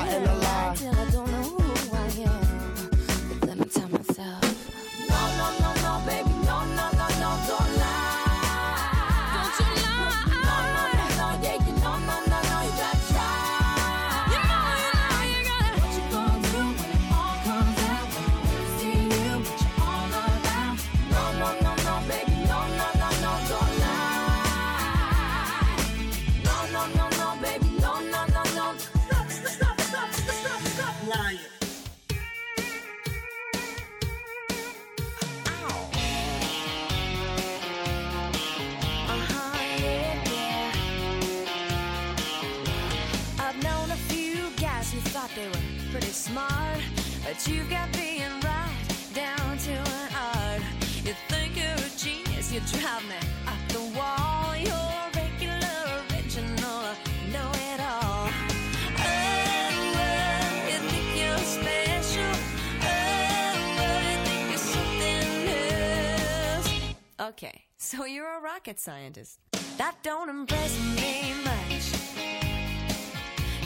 But 47.43 47.53
you've 47.53 47.71
got 47.71 47.91
being 47.93 48.41
right 48.43 48.77
down 49.15 49.57
to 49.59 49.73
an 49.73 50.11
art. 50.15 50.63
You 51.05 51.15
think 51.29 51.57
you're 51.57 51.67
a 51.67 51.91
genius, 51.97 52.53
you 52.53 52.61
drive 52.61 53.03
me 53.09 53.17
up 53.47 53.69
the 53.69 53.81
wall. 53.99 54.55
You're 54.57 55.11
regular, 55.15 56.03
original, 56.11 56.83
know 57.33 57.51
it 57.73 57.81
all. 57.81 58.29
Well, 58.99 59.73
you 60.67 60.79
think 60.91 61.09
you're 61.17 61.39
special. 61.39 62.35
Well, 62.83 63.57
you 64.11 64.17
think 64.27 64.51
you're 64.51 64.59
something 64.59 65.49
else. 66.59 66.69
Okay, 67.21 67.65
so 67.79 68.05
you're 68.05 68.39
a 68.39 68.41
rocket 68.41 68.79
scientist. 68.79 69.39
That 69.79 69.95
don't 70.03 70.29
impress 70.29 70.79
me 70.97 71.33
much. 71.45 71.83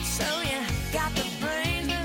So 0.03 0.25
you 0.43 0.59
got 0.93 1.13
the 1.15 1.25
brains, 1.41 2.04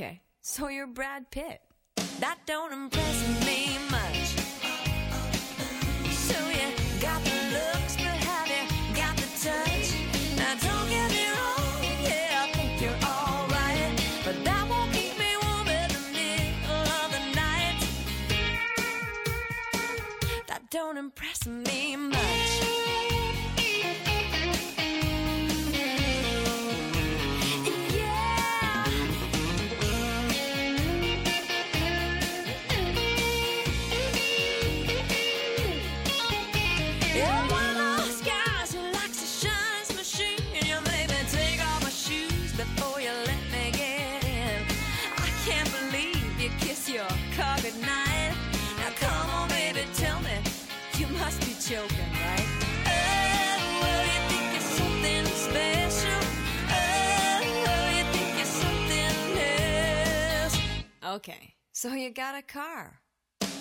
Okay, 0.00 0.20
so 0.42 0.68
you're 0.68 0.86
Brad 0.86 1.28
Pitt. 1.32 1.60
That 2.20 2.38
don't 2.46 2.72
impress 2.72 3.44
me 3.44 3.76
much. 3.90 4.36
So 6.14 6.38
you 6.50 6.70
got 7.00 7.20
the 7.24 7.34
looks, 7.50 7.96
but 7.96 8.16
have 8.22 8.46
you 8.46 8.94
got 8.94 9.16
the 9.16 9.26
touch? 9.42 9.94
Now 10.36 10.54
don't 10.54 10.88
get 10.88 11.10
me 11.10 11.26
wrong, 11.34 11.82
yeah, 12.04 12.44
I 12.44 12.52
think 12.52 12.80
you're 12.80 12.94
alright, 13.10 14.00
but 14.24 14.44
that 14.44 14.68
won't 14.70 14.92
keep 14.92 15.18
me 15.18 15.34
warm 15.42 15.66
in 15.66 15.88
the 15.90 16.04
middle 16.14 16.86
of 17.02 17.10
the 17.10 17.34
night. 17.34 17.84
That 20.46 20.70
don't 20.70 20.96
impress 20.96 21.44
me 21.44 21.96
much. 21.96 22.57
Okay, 61.18 61.54
so 61.72 61.94
you 61.94 62.10
got 62.10 62.36
a 62.36 62.42
car. 62.42 63.00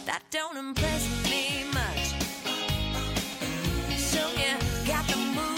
That 0.05 0.21
don't 0.29 0.57
impress 0.57 1.03
me 1.25 1.63
much. 1.73 2.13
So 3.97 4.21
you 4.37 4.53
got 4.85 5.07
the 5.07 5.17
moves, 5.17 5.56